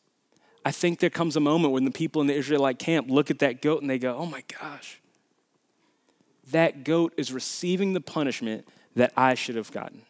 I 0.67 0.73
think 0.73 0.99
there 0.99 1.11
comes 1.11 1.37
a 1.37 1.41
moment 1.41 1.73
when 1.73 1.85
the 1.85 1.93
people 1.93 2.21
in 2.21 2.27
the 2.27 2.35
Israelite 2.35 2.81
camp 2.81 3.09
look 3.09 3.31
at 3.31 3.39
that 3.39 3.63
goat 3.63 3.83
and 3.83 3.89
they 3.89 4.01
go, 4.01 4.17
oh 4.17 4.27
my 4.27 4.43
gosh, 4.61 5.01
that 6.51 6.83
goat 6.83 7.15
is 7.17 7.33
receiving 7.33 7.93
the 7.93 8.01
punishment 8.01 8.67
that 8.97 9.13
I 9.17 9.35
should 9.35 9.55
have 9.55 9.71
gotten. 9.71 10.03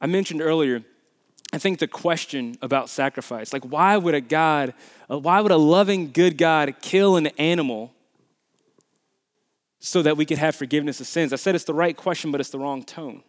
I 0.00 0.08
mentioned 0.08 0.42
earlier, 0.42 0.82
I 1.52 1.58
think 1.58 1.78
the 1.78 1.86
question 1.86 2.56
about 2.60 2.88
sacrifice, 2.88 3.52
like 3.52 3.62
why 3.62 3.96
would 3.96 4.16
a 4.16 4.20
God, 4.20 4.74
why 5.06 5.40
would 5.40 5.52
a 5.52 5.56
loving, 5.56 6.10
good 6.10 6.36
God 6.36 6.74
kill 6.82 7.14
an 7.14 7.28
animal 7.38 7.92
so 9.78 10.02
that 10.02 10.16
we 10.16 10.24
could 10.24 10.38
have 10.38 10.56
forgiveness 10.56 11.00
of 11.00 11.06
sins? 11.06 11.32
I 11.32 11.36
said 11.36 11.54
it's 11.54 11.62
the 11.62 11.72
right 11.72 11.96
question, 11.96 12.32
but 12.32 12.40
it's 12.40 12.50
the 12.50 12.58
wrong 12.58 12.82
tone. 12.82 13.22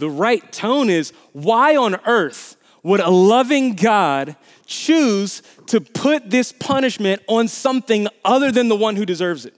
The 0.00 0.10
right 0.10 0.50
tone 0.50 0.90
is 0.90 1.12
why 1.32 1.76
on 1.76 1.96
earth 2.06 2.56
would 2.82 3.00
a 3.00 3.10
loving 3.10 3.74
God 3.74 4.34
choose 4.66 5.42
to 5.66 5.80
put 5.80 6.30
this 6.30 6.52
punishment 6.52 7.22
on 7.28 7.48
something 7.48 8.08
other 8.24 8.50
than 8.50 8.68
the 8.68 8.76
one 8.76 8.96
who 8.96 9.04
deserves 9.04 9.44
it? 9.44 9.54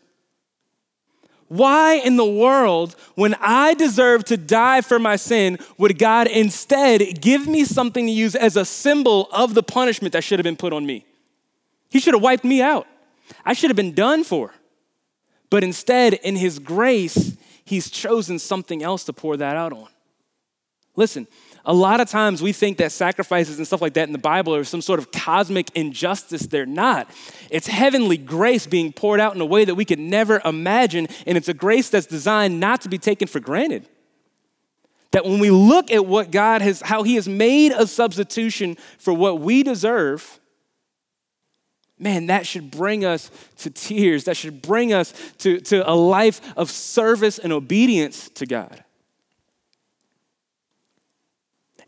Why 1.47 1.95
in 1.95 2.17
the 2.17 2.25
world, 2.25 2.97
when 3.15 3.35
I 3.41 3.75
deserve 3.75 4.25
to 4.25 4.37
die 4.37 4.81
for 4.81 4.99
my 4.99 5.17
sin, 5.17 5.59
would 5.79 5.99
God 5.99 6.27
instead 6.27 7.21
give 7.21 7.47
me 7.47 7.65
something 7.65 8.07
to 8.07 8.13
use 8.13 8.35
as 8.35 8.57
a 8.57 8.65
symbol 8.65 9.29
of 9.33 9.55
the 9.55 9.63
punishment 9.63 10.13
that 10.15 10.25
should 10.25 10.39
have 10.39 10.45
been 10.45 10.57
put 10.57 10.73
on 10.73 10.87
me? 10.87 11.05
He 11.91 12.01
should 12.01 12.15
have 12.15 12.23
wiped 12.23 12.45
me 12.45 12.63
out. 12.63 12.87
I 13.45 13.53
should 13.53 13.71
have 13.71 13.77
been 13.77 13.95
done 13.95 14.25
for. 14.25 14.55
But 15.51 15.63
instead, 15.63 16.15
in 16.15 16.37
His 16.37 16.59
grace, 16.59 17.37
He's 17.65 17.91
chosen 17.91 18.39
something 18.39 18.83
else 18.83 19.05
to 19.05 19.13
pour 19.13 19.37
that 19.37 19.57
out 19.57 19.73
on. 19.73 19.89
Listen, 20.95 21.27
a 21.65 21.73
lot 21.73 22.01
of 22.01 22.09
times 22.09 22.43
we 22.43 22.53
think 22.53 22.79
that 22.79 22.93
sacrifices 22.93 23.57
and 23.57 23.67
stuff 23.67 23.81
like 23.81 23.95
that 23.95 24.09
in 24.09 24.13
the 24.13 24.19
Bible 24.19 24.55
are 24.55 24.65
some 24.65 24.83
sort 24.83 24.99
of 24.99 25.11
cosmic 25.11 25.71
injustice. 25.75 26.47
They're 26.47 26.67
not. 26.67 27.09
It's 27.51 27.67
heavenly 27.67 28.19
grace 28.19 28.67
being 28.67 28.93
poured 28.93 29.21
out 29.21 29.35
in 29.35 29.41
a 29.41 29.47
way 29.47 29.65
that 29.65 29.75
we 29.75 29.85
could 29.85 29.99
never 29.99 30.43
imagine, 30.45 31.07
and 31.27 31.39
it's 31.39 31.49
a 31.49 31.55
grace 31.55 31.89
that's 31.89 32.07
designed 32.07 32.61
not 32.61 32.83
to 32.83 32.89
be 32.89 32.99
taken 32.99 33.29
for 33.29 33.41
granted. 33.41 33.89
That 35.13 35.25
when 35.25 35.39
we 35.39 35.51
look 35.51 35.91
at 35.91 36.07
what 36.07 36.31
God 36.31 36.63
has, 36.63 36.81
how 36.81 37.05
He 37.05 37.15
has 37.15 37.29
made 37.29 37.73
a 37.73 37.87
substitution 37.87 38.77
for 38.99 39.13
what 39.13 39.41
we 39.41 39.63
deserve, 39.63 40.41
man, 41.99 42.27
that 42.27 42.47
should 42.47 42.71
bring 42.71 43.05
us 43.05 43.31
to 43.59 43.71
tears. 43.71 44.25
That 44.25 44.37
should 44.37 44.61
bring 44.61 44.93
us 44.93 45.13
to, 45.39 45.61
to 45.61 45.89
a 45.89 45.95
life 45.95 46.41
of 46.57 46.71
service 46.71 47.39
and 47.39 47.53
obedience 47.53 48.29
to 48.31 48.47
God. 48.47 48.83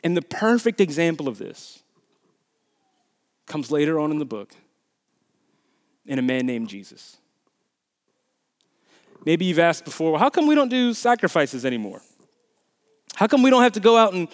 And 0.04 0.14
the 0.14 0.22
perfect 0.22 0.80
example 0.82 1.26
of 1.26 1.38
this 1.38 1.82
comes 3.46 3.70
later 3.70 3.98
on 3.98 4.10
in 4.10 4.18
the 4.18 4.26
book 4.26 4.54
in 6.06 6.18
a 6.18 6.22
man 6.22 6.44
named 6.44 6.68
Jesus. 6.68 7.16
Maybe 9.24 9.46
you've 9.46 9.58
asked 9.58 9.86
before, 9.86 10.12
well, 10.12 10.20
how 10.20 10.28
come 10.28 10.46
we 10.46 10.54
don't 10.54 10.68
do 10.68 10.92
sacrifices 10.92 11.64
anymore? 11.64 12.02
How 13.14 13.26
come 13.26 13.42
we 13.42 13.48
don't 13.48 13.62
have 13.62 13.72
to 13.72 13.80
go 13.80 13.96
out 13.96 14.12
and 14.12 14.28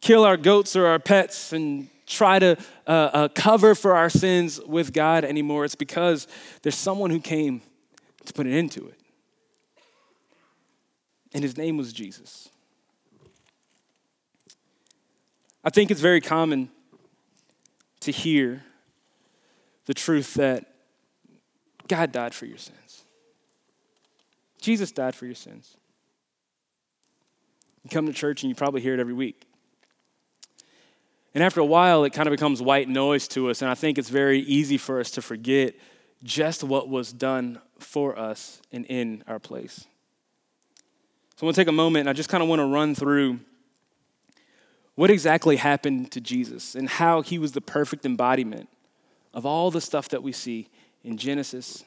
kill 0.00 0.24
our 0.24 0.36
goats 0.36 0.76
or 0.76 0.86
our 0.86 1.00
pets 1.00 1.52
and 1.52 1.88
try 2.06 2.38
to 2.38 2.56
uh, 2.86 2.90
uh, 2.90 3.28
cover 3.28 3.74
for 3.74 3.96
our 3.96 4.08
sins 4.08 4.60
with 4.64 4.92
God 4.92 5.24
anymore? 5.24 5.64
It's 5.64 5.74
because 5.74 6.28
there's 6.62 6.76
someone 6.76 7.10
who 7.10 7.20
came 7.20 7.62
to 8.26 8.32
put 8.32 8.46
an 8.46 8.52
end 8.52 8.70
to 8.72 8.86
it. 8.86 9.00
And 11.32 11.42
his 11.42 11.56
name 11.56 11.76
was 11.76 11.92
Jesus. 11.92 12.48
I 15.62 15.70
think 15.70 15.90
it's 15.90 16.00
very 16.00 16.20
common 16.20 16.70
to 18.00 18.10
hear 18.10 18.62
the 19.86 19.94
truth 19.94 20.34
that 20.34 20.64
God 21.88 22.12
died 22.12 22.34
for 22.34 22.46
your 22.46 22.58
sins. 22.58 23.04
Jesus 24.60 24.92
died 24.92 25.14
for 25.14 25.26
your 25.26 25.34
sins. 25.34 25.76
You 27.82 27.90
come 27.90 28.06
to 28.06 28.12
church 28.12 28.42
and 28.42 28.48
you 28.48 28.54
probably 28.54 28.80
hear 28.80 28.94
it 28.94 29.00
every 29.00 29.14
week. 29.14 29.46
And 31.34 31.44
after 31.44 31.60
a 31.60 31.64
while, 31.64 32.04
it 32.04 32.12
kind 32.12 32.26
of 32.26 32.32
becomes 32.32 32.60
white 32.60 32.88
noise 32.88 33.28
to 33.28 33.50
us, 33.50 33.62
and 33.62 33.70
I 33.70 33.74
think 33.74 33.98
it's 33.98 34.08
very 34.08 34.40
easy 34.40 34.78
for 34.78 34.98
us 34.98 35.12
to 35.12 35.22
forget 35.22 35.74
just 36.22 36.64
what 36.64 36.88
was 36.88 37.12
done 37.12 37.60
for 37.78 38.18
us 38.18 38.60
and 38.72 38.84
in 38.86 39.22
our 39.26 39.38
place. 39.38 39.86
So 41.36 41.44
I 41.44 41.46
want 41.46 41.54
to 41.54 41.60
take 41.60 41.68
a 41.68 41.72
moment 41.72 42.00
and 42.00 42.10
I 42.10 42.12
just 42.12 42.28
kind 42.28 42.42
of 42.42 42.48
want 42.48 42.60
to 42.60 42.66
run 42.66 42.94
through 42.94 43.40
what 45.00 45.08
exactly 45.08 45.56
happened 45.56 46.12
to 46.12 46.20
Jesus 46.20 46.74
and 46.74 46.86
how 46.86 47.22
he 47.22 47.38
was 47.38 47.52
the 47.52 47.60
perfect 47.62 48.04
embodiment 48.04 48.68
of 49.32 49.46
all 49.46 49.70
the 49.70 49.80
stuff 49.80 50.10
that 50.10 50.22
we 50.22 50.30
see 50.30 50.68
in 51.02 51.16
Genesis, 51.16 51.82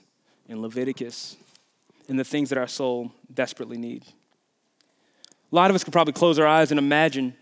in 0.49 0.63
Leviticus, 0.63 1.37
and 2.09 2.17
the 2.17 2.23
things 2.23 2.49
that 2.49 2.57
our 2.57 2.65
soul 2.65 3.11
desperately 3.31 3.77
needs. 3.77 4.11
A 5.51 5.55
lot 5.55 5.69
of 5.69 5.75
us 5.75 5.83
could 5.83 5.93
probably 5.93 6.13
close 6.13 6.39
our 6.39 6.47
eyes 6.47 6.71
and 6.71 6.79
imagine 6.79 7.35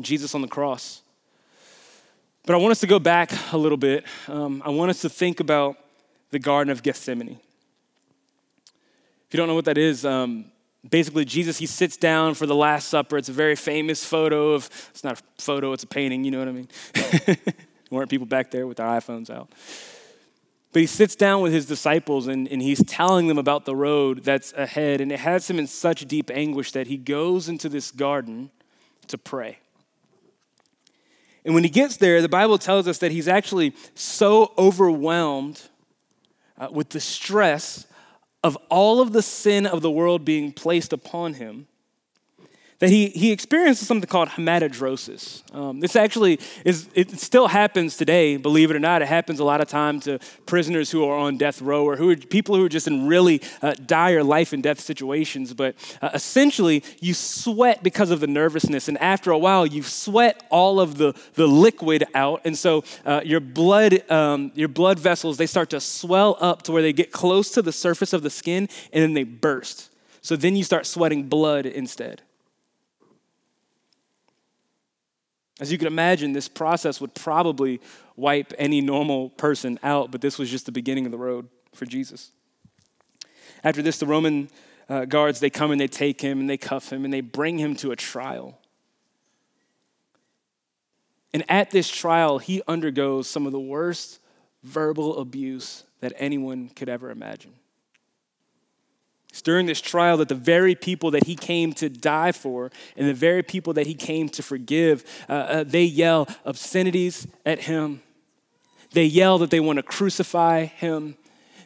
Jesus 0.00 0.34
on 0.34 0.42
the 0.42 0.48
cross. 0.48 1.00
But 2.44 2.54
I 2.54 2.56
want 2.56 2.72
us 2.72 2.80
to 2.80 2.88
go 2.88 2.98
back 2.98 3.30
a 3.52 3.56
little 3.56 3.78
bit. 3.78 4.04
Um, 4.26 4.64
I 4.66 4.70
want 4.70 4.90
us 4.90 5.00
to 5.02 5.08
think 5.08 5.38
about 5.38 5.76
the 6.30 6.40
Garden 6.40 6.72
of 6.72 6.82
Gethsemane. 6.82 7.38
If 9.28 9.32
you 9.32 9.36
don't 9.36 9.46
know 9.46 9.54
what 9.54 9.66
that 9.66 9.78
is, 9.78 10.04
um, 10.04 10.46
basically 10.88 11.24
jesus 11.24 11.58
he 11.58 11.66
sits 11.66 11.96
down 11.96 12.34
for 12.34 12.46
the 12.46 12.54
last 12.54 12.88
supper. 12.88 13.18
It's 13.18 13.28
a 13.28 13.32
very 13.32 13.56
famous 13.56 14.04
photo 14.04 14.52
of 14.52 14.68
it's 14.90 15.04
not 15.04 15.20
a 15.20 15.42
photo 15.42 15.72
it's 15.72 15.82
a 15.82 15.88
painting 15.88 16.24
you 16.24 16.30
know 16.30 16.38
what 16.38 16.48
i 16.48 16.52
mean? 16.52 16.68
Weren't 17.90 18.10
people 18.10 18.26
back 18.26 18.50
there 18.50 18.66
with 18.66 18.76
their 18.76 18.86
iphones 18.86 19.30
out? 19.30 19.50
But 20.72 20.80
he 20.80 20.86
sits 20.86 21.16
down 21.16 21.40
with 21.40 21.52
his 21.52 21.64
disciples 21.64 22.26
and, 22.26 22.46
and 22.48 22.60
he's 22.60 22.84
telling 22.84 23.26
them 23.26 23.38
about 23.38 23.64
the 23.64 23.74
road 23.74 24.22
that's 24.22 24.52
ahead 24.52 25.00
and 25.00 25.10
it 25.10 25.20
has 25.20 25.48
him 25.48 25.58
in 25.58 25.66
such 25.66 26.06
deep 26.06 26.30
anguish 26.32 26.72
that 26.72 26.86
he 26.86 26.96
goes 26.96 27.48
into 27.48 27.68
this 27.68 27.90
garden 27.90 28.50
to 29.08 29.16
pray. 29.16 29.58
And 31.44 31.54
when 31.54 31.64
he 31.64 31.70
gets 31.70 31.96
there 31.96 32.22
the 32.22 32.28
bible 32.28 32.58
tells 32.58 32.86
us 32.86 32.98
that 32.98 33.10
he's 33.10 33.26
actually 33.26 33.74
so 33.94 34.52
overwhelmed 34.58 35.62
uh, 36.58 36.68
with 36.70 36.90
the 36.90 37.00
stress 37.00 37.86
of 38.42 38.56
all 38.68 39.00
of 39.00 39.12
the 39.12 39.22
sin 39.22 39.66
of 39.66 39.82
the 39.82 39.90
world 39.90 40.24
being 40.24 40.52
placed 40.52 40.92
upon 40.92 41.34
him 41.34 41.66
that 42.80 42.90
he, 42.90 43.08
he 43.08 43.32
experiences 43.32 43.88
something 43.88 44.08
called 44.08 44.28
hematidrosis. 44.28 45.42
Um, 45.52 45.80
this 45.80 45.96
actually 45.96 46.38
is, 46.64 46.88
it 46.94 47.18
still 47.18 47.48
happens 47.48 47.96
today, 47.96 48.36
believe 48.36 48.70
it 48.70 48.76
or 48.76 48.80
not. 48.80 49.02
It 49.02 49.08
happens 49.08 49.40
a 49.40 49.44
lot 49.44 49.60
of 49.60 49.66
time 49.66 49.98
to 50.00 50.20
prisoners 50.46 50.90
who 50.90 51.04
are 51.04 51.16
on 51.16 51.36
death 51.38 51.60
row 51.60 51.84
or 51.84 51.96
who 51.96 52.10
are 52.10 52.16
people 52.16 52.54
who 52.54 52.64
are 52.64 52.68
just 52.68 52.86
in 52.86 53.08
really 53.08 53.42
uh, 53.62 53.74
dire 53.84 54.22
life 54.22 54.52
and 54.52 54.62
death 54.62 54.78
situations. 54.78 55.54
But 55.54 55.74
uh, 56.00 56.10
essentially, 56.14 56.84
you 57.00 57.14
sweat 57.14 57.82
because 57.82 58.12
of 58.12 58.20
the 58.20 58.28
nervousness. 58.28 58.86
And 58.86 58.96
after 58.98 59.32
a 59.32 59.38
while, 59.38 59.66
you 59.66 59.82
sweat 59.82 60.46
all 60.48 60.78
of 60.78 60.98
the, 60.98 61.14
the 61.34 61.48
liquid 61.48 62.04
out. 62.14 62.42
And 62.44 62.56
so 62.56 62.84
uh, 63.04 63.22
your, 63.24 63.40
blood, 63.40 64.08
um, 64.08 64.52
your 64.54 64.68
blood 64.68 65.00
vessels, 65.00 65.36
they 65.36 65.46
start 65.46 65.70
to 65.70 65.80
swell 65.80 66.36
up 66.40 66.62
to 66.62 66.72
where 66.72 66.82
they 66.82 66.92
get 66.92 67.10
close 67.10 67.50
to 67.52 67.62
the 67.62 67.72
surface 67.72 68.12
of 68.12 68.22
the 68.22 68.30
skin 68.30 68.68
and 68.92 69.02
then 69.02 69.14
they 69.14 69.24
burst. 69.24 69.90
So 70.20 70.36
then 70.36 70.54
you 70.54 70.62
start 70.62 70.86
sweating 70.86 71.28
blood 71.28 71.66
instead. 71.66 72.22
As 75.60 75.72
you 75.72 75.78
can 75.78 75.86
imagine, 75.86 76.32
this 76.32 76.48
process 76.48 77.00
would 77.00 77.14
probably 77.14 77.80
wipe 78.16 78.52
any 78.58 78.80
normal 78.80 79.30
person 79.30 79.78
out, 79.82 80.10
but 80.10 80.20
this 80.20 80.38
was 80.38 80.50
just 80.50 80.66
the 80.66 80.72
beginning 80.72 81.04
of 81.04 81.12
the 81.12 81.18
road 81.18 81.48
for 81.74 81.84
Jesus. 81.84 82.30
After 83.64 83.82
this, 83.82 83.98
the 83.98 84.06
Roman 84.06 84.50
uh, 84.88 85.04
guards, 85.04 85.40
they 85.40 85.50
come 85.50 85.70
and 85.70 85.80
they 85.80 85.88
take 85.88 86.20
him 86.20 86.40
and 86.40 86.48
they 86.48 86.56
cuff 86.56 86.92
him 86.92 87.04
and 87.04 87.12
they 87.12 87.20
bring 87.20 87.58
him 87.58 87.74
to 87.76 87.90
a 87.90 87.96
trial. 87.96 88.58
And 91.34 91.44
at 91.48 91.70
this 91.70 91.88
trial, 91.88 92.38
he 92.38 92.62
undergoes 92.66 93.28
some 93.28 93.46
of 93.46 93.52
the 93.52 93.60
worst 93.60 94.20
verbal 94.62 95.18
abuse 95.18 95.84
that 96.00 96.12
anyone 96.16 96.68
could 96.68 96.88
ever 96.88 97.10
imagine. 97.10 97.52
It's 99.30 99.42
during 99.42 99.66
this 99.66 99.80
trial 99.80 100.16
that 100.18 100.28
the 100.28 100.34
very 100.34 100.74
people 100.74 101.10
that 101.12 101.24
he 101.24 101.36
came 101.36 101.72
to 101.74 101.88
die 101.88 102.32
for 102.32 102.70
and 102.96 103.08
the 103.08 103.14
very 103.14 103.42
people 103.42 103.74
that 103.74 103.86
he 103.86 103.94
came 103.94 104.28
to 104.30 104.42
forgive, 104.42 105.04
uh, 105.28 105.32
uh, 105.32 105.64
they 105.64 105.84
yell 105.84 106.26
obscenities 106.44 107.26
at 107.44 107.60
him. 107.60 108.02
They 108.92 109.04
yell 109.04 109.38
that 109.38 109.50
they 109.50 109.60
want 109.60 109.76
to 109.76 109.82
crucify 109.82 110.64
him. 110.64 111.16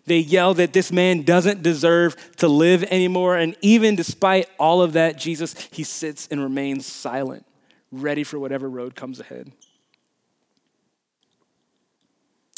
They 0.07 0.19
yell 0.19 0.55
that 0.55 0.73
this 0.73 0.91
man 0.91 1.23
doesn't 1.23 1.63
deserve 1.63 2.17
to 2.39 2.49
live 2.49 2.83
anymore. 2.85 3.37
And 3.37 3.57
even 3.61 3.95
despite 3.95 4.49
all 4.59 4.83
of 4.83 4.95
that, 4.95 5.17
Jesus, 5.17 5.55
he 5.71 5.85
sits 5.85 6.27
and 6.33 6.43
remains 6.43 6.85
silent, 6.85 7.47
ready 7.93 8.25
for 8.25 8.41
whatever 8.41 8.69
road 8.69 8.97
comes 8.97 9.21
ahead. 9.21 9.53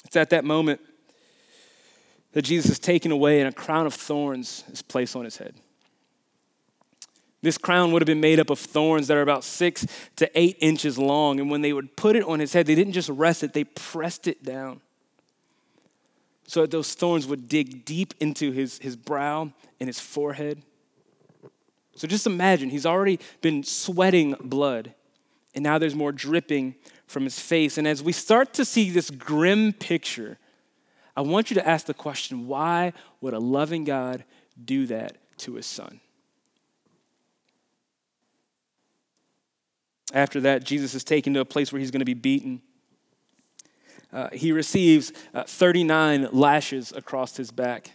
It's 0.07 0.17
at 0.17 0.31
that 0.31 0.47
moment 0.47 0.81
that 2.35 2.43
Jesus 2.43 2.73
is 2.73 2.79
taken 2.79 3.11
away 3.11 3.41
and 3.41 3.49
a 3.49 3.53
crown 3.53 3.87
of 3.87 3.95
thorns 3.95 4.65
is 4.71 4.83
placed 4.83 5.17
on 5.17 5.25
his 5.25 5.39
head. 5.39 5.55
This 7.43 7.57
crown 7.59 7.93
would 7.93 8.03
have 8.03 8.07
been 8.07 8.21
made 8.21 8.41
up 8.41 8.51
of 8.51 8.59
thorns 8.59 9.07
that 9.07 9.17
are 9.17 9.23
about 9.23 9.45
six 9.45 9.87
to 10.17 10.31
eight 10.39 10.57
inches 10.61 10.99
long. 10.99 11.39
And 11.39 11.51
when 11.51 11.63
they 11.63 11.73
would 11.73 11.97
put 11.97 12.17
it 12.17 12.25
on 12.25 12.41
his 12.41 12.53
head, 12.53 12.67
they 12.67 12.75
didn't 12.75 12.95
just 12.95 13.09
rest 13.09 13.43
it, 13.43 13.53
they 13.53 13.65
pressed 13.65 14.27
it 14.27 14.45
down. 14.45 14.81
So 16.47 16.63
that 16.63 16.71
those 16.71 16.93
thorns 16.95 17.27
would 17.27 17.49
dig 17.49 17.85
deep 17.85 18.15
into 18.19 18.51
his, 18.51 18.79
his 18.79 18.97
brow 18.97 19.53
and 19.79 19.89
his 19.89 20.01
forehead. 20.01 20.63
So 21.95 22.09
just 22.09 22.27
imagine, 22.27 22.71
he's 22.71 22.87
already 22.87 23.21
been 23.41 23.63
sweating 23.63 24.35
blood, 24.43 24.93
and 25.55 25.63
now 25.63 25.79
there's 25.79 25.95
more 25.95 26.13
dripping 26.13 26.75
from 27.07 27.23
his 27.23 27.39
face. 27.39 27.79
And 27.79 27.87
as 27.87 28.03
we 28.03 28.13
start 28.13 28.53
to 28.55 28.65
see 28.65 28.91
this 28.91 29.11
grim 29.11 29.73
picture, 29.73 30.39
I 31.17 31.21
want 31.21 31.51
you 31.51 31.55
to 31.55 31.67
ask 31.67 31.87
the 31.87 31.95
question 31.95 32.47
why 32.47 32.93
would 33.21 33.35
a 33.35 33.39
loving 33.39 33.85
God 33.85 34.25
do 34.63 34.87
that 34.87 35.17
to 35.39 35.55
his 35.55 35.67
son? 35.67 36.01
After 40.13 40.41
that, 40.43 40.65
Jesus 40.65 40.95
is 40.95 41.03
taken 41.03 41.35
to 41.35 41.41
a 41.41 41.45
place 41.45 41.73
where 41.73 41.81
he's 41.81 41.91
going 41.91 42.01
to 42.01 42.05
be 42.05 42.15
beaten. 42.15 42.63
Uh, 44.13 44.29
he 44.33 44.53
receives 44.53 45.13
uh, 45.35 45.43
39 45.43 46.29
lashes 46.31 46.93
across 46.93 47.37
his 47.37 47.51
back. 47.51 47.91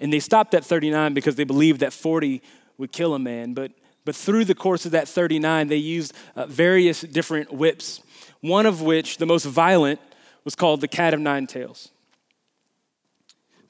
And 0.00 0.12
they 0.12 0.20
stopped 0.20 0.54
at 0.54 0.64
39 0.64 1.12
because 1.12 1.34
they 1.34 1.44
believed 1.44 1.80
that 1.80 1.92
40 1.92 2.40
would 2.78 2.92
kill 2.92 3.14
a 3.14 3.18
man. 3.18 3.52
But, 3.52 3.72
but 4.04 4.14
through 4.14 4.44
the 4.44 4.54
course 4.54 4.86
of 4.86 4.92
that 4.92 5.08
39, 5.08 5.66
they 5.66 5.76
used 5.76 6.14
uh, 6.36 6.46
various 6.46 7.00
different 7.00 7.52
whips, 7.52 8.00
one 8.40 8.64
of 8.64 8.80
which, 8.80 9.18
the 9.18 9.26
most 9.26 9.44
violent, 9.44 10.00
was 10.44 10.54
called 10.54 10.80
the 10.80 10.88
cat 10.88 11.14
of 11.14 11.20
nine 11.20 11.48
tails. 11.48 11.90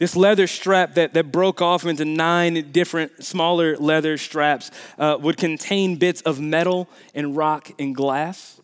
This 0.00 0.16
leather 0.16 0.46
strap 0.46 0.94
that, 0.94 1.12
that 1.12 1.30
broke 1.30 1.60
off 1.60 1.84
into 1.84 2.06
nine 2.06 2.72
different 2.72 3.22
smaller 3.22 3.76
leather 3.76 4.16
straps 4.16 4.70
uh, 4.98 5.18
would 5.20 5.36
contain 5.36 5.96
bits 5.96 6.22
of 6.22 6.40
metal 6.40 6.88
and 7.14 7.36
rock 7.36 7.70
and 7.78 7.94
glass. 7.94 8.62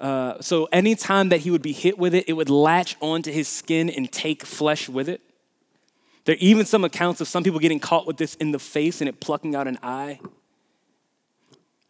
Uh, 0.00 0.40
so 0.40 0.64
anytime 0.72 1.28
that 1.28 1.42
he 1.42 1.52
would 1.52 1.62
be 1.62 1.70
hit 1.70 1.98
with 1.98 2.16
it, 2.16 2.24
it 2.26 2.32
would 2.32 2.50
latch 2.50 2.96
onto 3.00 3.30
his 3.30 3.46
skin 3.46 3.88
and 3.88 4.10
take 4.10 4.44
flesh 4.44 4.88
with 4.88 5.08
it. 5.08 5.20
There 6.24 6.34
are 6.34 6.38
even 6.40 6.66
some 6.66 6.82
accounts 6.82 7.20
of 7.20 7.28
some 7.28 7.44
people 7.44 7.60
getting 7.60 7.78
caught 7.78 8.04
with 8.04 8.16
this 8.16 8.34
in 8.34 8.50
the 8.50 8.58
face 8.58 9.00
and 9.00 9.08
it 9.08 9.20
plucking 9.20 9.54
out 9.54 9.68
an 9.68 9.78
eye. 9.84 10.18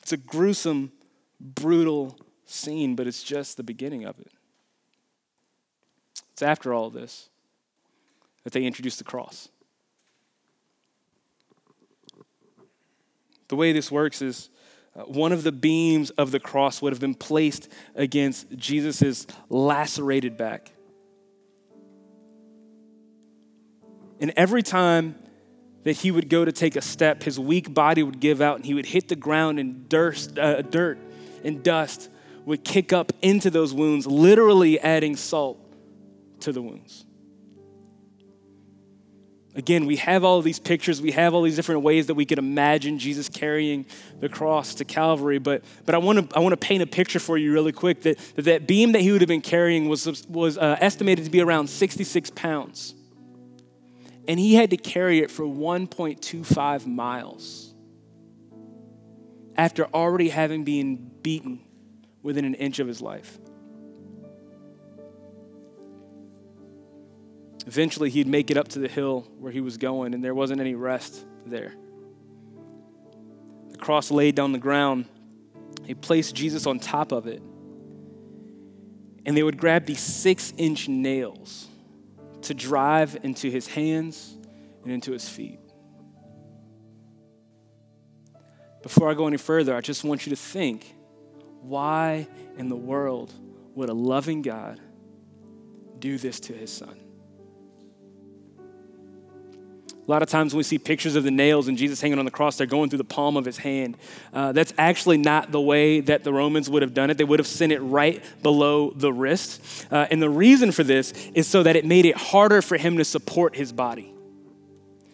It's 0.02 0.12
a 0.12 0.18
gruesome, 0.18 0.92
brutal 1.40 2.18
scene, 2.44 2.94
but 2.94 3.06
it's 3.06 3.22
just 3.22 3.56
the 3.56 3.62
beginning 3.62 4.04
of 4.04 4.20
it. 4.20 4.32
It's 6.34 6.42
after 6.42 6.74
all 6.74 6.90
this 6.90 7.30
that 8.44 8.52
they 8.52 8.64
introduced 8.64 8.98
the 8.98 9.04
cross. 9.04 9.48
The 13.48 13.56
way 13.56 13.72
this 13.72 13.90
works 13.90 14.22
is 14.22 14.48
uh, 14.96 15.02
one 15.02 15.32
of 15.32 15.42
the 15.42 15.52
beams 15.52 16.10
of 16.10 16.30
the 16.30 16.40
cross 16.40 16.80
would 16.80 16.92
have 16.92 17.00
been 17.00 17.14
placed 17.14 17.68
against 17.94 18.50
Jesus' 18.56 19.26
lacerated 19.48 20.36
back. 20.36 20.72
And 24.20 24.32
every 24.36 24.62
time 24.62 25.16
that 25.84 25.94
he 25.94 26.10
would 26.10 26.28
go 26.28 26.44
to 26.44 26.52
take 26.52 26.76
a 26.76 26.80
step, 26.80 27.24
his 27.24 27.38
weak 27.38 27.74
body 27.74 28.02
would 28.02 28.20
give 28.20 28.40
out 28.40 28.56
and 28.56 28.64
he 28.64 28.72
would 28.72 28.86
hit 28.86 29.08
the 29.08 29.16
ground 29.16 29.58
and 29.58 29.88
dirt, 29.88 30.38
uh, 30.38 30.62
dirt 30.62 30.98
and 31.42 31.62
dust 31.62 32.08
would 32.44 32.64
kick 32.64 32.92
up 32.92 33.12
into 33.20 33.50
those 33.50 33.74
wounds, 33.74 34.06
literally 34.06 34.78
adding 34.80 35.16
salt 35.16 35.58
to 36.40 36.52
the 36.52 36.62
wounds. 36.62 37.04
Again, 39.54 39.84
we 39.84 39.96
have 39.96 40.24
all 40.24 40.40
these 40.40 40.58
pictures, 40.58 41.02
we 41.02 41.10
have 41.10 41.34
all 41.34 41.42
these 41.42 41.56
different 41.56 41.82
ways 41.82 42.06
that 42.06 42.14
we 42.14 42.24
could 42.24 42.38
imagine 42.38 42.98
Jesus 42.98 43.28
carrying 43.28 43.84
the 44.18 44.28
cross 44.28 44.74
to 44.76 44.84
Calvary, 44.84 45.38
but, 45.38 45.62
but 45.84 45.94
I 45.94 45.98
want 45.98 46.30
to 46.30 46.36
I 46.36 46.40
want 46.40 46.54
to 46.54 46.56
paint 46.56 46.82
a 46.82 46.86
picture 46.86 47.18
for 47.18 47.36
you 47.36 47.52
really 47.52 47.72
quick 47.72 48.00
that, 48.02 48.18
that 48.36 48.42
that 48.42 48.66
beam 48.66 48.92
that 48.92 49.02
he 49.02 49.12
would 49.12 49.20
have 49.20 49.28
been 49.28 49.42
carrying 49.42 49.90
was, 49.90 50.26
was 50.26 50.56
uh, 50.56 50.78
estimated 50.80 51.26
to 51.26 51.30
be 51.30 51.42
around 51.42 51.68
66 51.68 52.30
pounds. 52.30 52.94
And 54.26 54.40
he 54.40 54.54
had 54.54 54.70
to 54.70 54.76
carry 54.76 55.18
it 55.18 55.30
for 55.30 55.44
1.25 55.44 56.86
miles 56.86 57.74
after 59.56 59.84
already 59.86 60.30
having 60.30 60.64
been 60.64 61.10
beaten 61.22 61.60
within 62.22 62.44
an 62.44 62.54
inch 62.54 62.78
of 62.78 62.86
his 62.86 63.02
life. 63.02 63.38
Eventually, 67.66 68.10
he'd 68.10 68.26
make 68.26 68.50
it 68.50 68.56
up 68.56 68.68
to 68.68 68.78
the 68.78 68.88
hill 68.88 69.26
where 69.38 69.52
he 69.52 69.60
was 69.60 69.76
going, 69.76 70.14
and 70.14 70.24
there 70.24 70.34
wasn't 70.34 70.60
any 70.60 70.74
rest 70.74 71.24
there. 71.46 71.72
The 73.70 73.78
cross 73.78 74.10
laid 74.10 74.34
down 74.34 74.52
the 74.52 74.58
ground. 74.58 75.06
He 75.84 75.94
placed 75.94 76.34
Jesus 76.34 76.66
on 76.66 76.78
top 76.78 77.12
of 77.12 77.26
it. 77.26 77.42
And 79.24 79.36
they 79.36 79.42
would 79.42 79.56
grab 79.56 79.86
these 79.86 80.00
six 80.00 80.52
inch 80.56 80.88
nails 80.88 81.68
to 82.42 82.54
drive 82.54 83.16
into 83.22 83.48
his 83.48 83.68
hands 83.68 84.36
and 84.82 84.92
into 84.92 85.12
his 85.12 85.28
feet. 85.28 85.60
Before 88.82 89.08
I 89.08 89.14
go 89.14 89.28
any 89.28 89.36
further, 89.36 89.76
I 89.76 89.80
just 89.80 90.02
want 90.02 90.26
you 90.26 90.30
to 90.30 90.36
think 90.36 90.92
why 91.60 92.26
in 92.58 92.68
the 92.68 92.76
world 92.76 93.32
would 93.76 93.88
a 93.88 93.94
loving 93.94 94.42
God 94.42 94.80
do 96.00 96.18
this 96.18 96.40
to 96.40 96.52
his 96.52 96.72
son? 96.72 97.01
Lot 100.12 100.22
of 100.22 100.28
times 100.28 100.52
when 100.52 100.58
we 100.58 100.64
see 100.64 100.78
pictures 100.78 101.16
of 101.16 101.24
the 101.24 101.30
nails 101.30 101.68
and 101.68 101.78
Jesus 101.78 102.00
hanging 102.00 102.18
on 102.18 102.24
the 102.24 102.30
cross, 102.30 102.56
they're 102.56 102.66
going 102.66 102.90
through 102.90 102.98
the 102.98 103.04
palm 103.04 103.36
of 103.36 103.44
his 103.44 103.56
hand. 103.56 103.96
Uh, 104.32 104.52
that's 104.52 104.72
actually 104.76 105.16
not 105.16 105.50
the 105.50 105.60
way 105.60 106.00
that 106.00 106.22
the 106.22 106.32
Romans 106.32 106.68
would 106.68 106.82
have 106.82 106.92
done 106.92 107.10
it. 107.10 107.18
They 107.18 107.24
would 107.24 107.38
have 107.38 107.46
sent 107.46 107.72
it 107.72 107.80
right 107.80 108.22
below 108.42 108.90
the 108.90 109.12
wrist. 109.12 109.86
Uh, 109.90 110.06
and 110.10 110.20
the 110.20 110.30
reason 110.30 110.70
for 110.70 110.84
this 110.84 111.12
is 111.34 111.46
so 111.46 111.62
that 111.62 111.76
it 111.76 111.84
made 111.84 112.04
it 112.04 112.16
harder 112.16 112.60
for 112.62 112.76
him 112.76 112.98
to 112.98 113.04
support 113.04 113.56
his 113.56 113.72
body. 113.72 114.12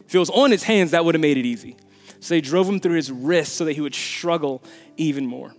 If 0.07 0.15
it 0.15 0.19
was 0.19 0.31
on 0.31 0.51
his 0.51 0.65
hands, 0.65 0.91
that 0.91 1.05
would 1.05 1.15
have 1.15 1.23
made 1.23 1.37
it 1.37 1.47
easy. 1.47 1.77
So 2.21 2.35
they 2.35 2.41
drove 2.41 2.69
him 2.69 2.81
through 2.81 2.97
his 2.97 3.13
wrist 3.13 3.55
so 3.55 3.65
that 3.67 3.75
he 3.75 3.81
would 3.81 3.95
struggle 3.95 4.63
even 4.97 5.27
more. 5.27 5.55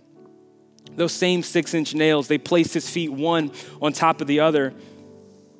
Those 0.96 1.12
same 1.12 1.42
six 1.42 1.72
inch 1.72 1.94
nails, 1.94 2.28
they 2.28 2.36
placed 2.36 2.74
his 2.74 2.90
feet 2.90 3.10
one 3.10 3.52
on 3.80 3.92
top 3.92 4.20
of 4.20 4.26
the 4.26 4.40
other 4.40 4.74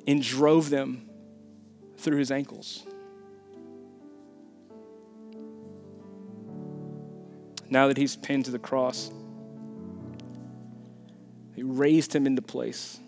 and 0.05 0.21
drove 0.21 0.69
them 0.69 1.09
through 1.97 2.17
his 2.17 2.31
ankles. 2.31 2.83
Now 7.71 7.87
that 7.87 7.97
he's 7.97 8.15
pinned 8.15 8.45
to 8.45 8.51
the 8.51 8.59
cross. 8.59 9.11
He 11.55 11.63
raised 11.63 12.13
him 12.15 12.27
into 12.27 12.41
place. 12.41 12.99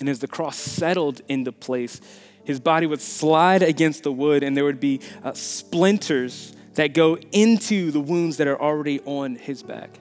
And 0.00 0.08
as 0.08 0.20
the 0.20 0.28
cross 0.28 0.56
settled 0.56 1.20
into 1.28 1.52
place, 1.52 2.00
his 2.44 2.58
body 2.58 2.86
would 2.86 3.00
slide 3.00 3.62
against 3.62 4.02
the 4.02 4.12
wood, 4.12 4.42
and 4.42 4.56
there 4.56 4.64
would 4.64 4.80
be 4.80 5.00
uh, 5.22 5.32
splinters 5.32 6.54
that 6.74 6.94
go 6.94 7.16
into 7.30 7.90
the 7.90 8.00
wounds 8.00 8.38
that 8.38 8.46
are 8.46 8.60
already 8.60 9.00
on 9.00 9.36
his 9.36 9.62
back. 9.62 9.98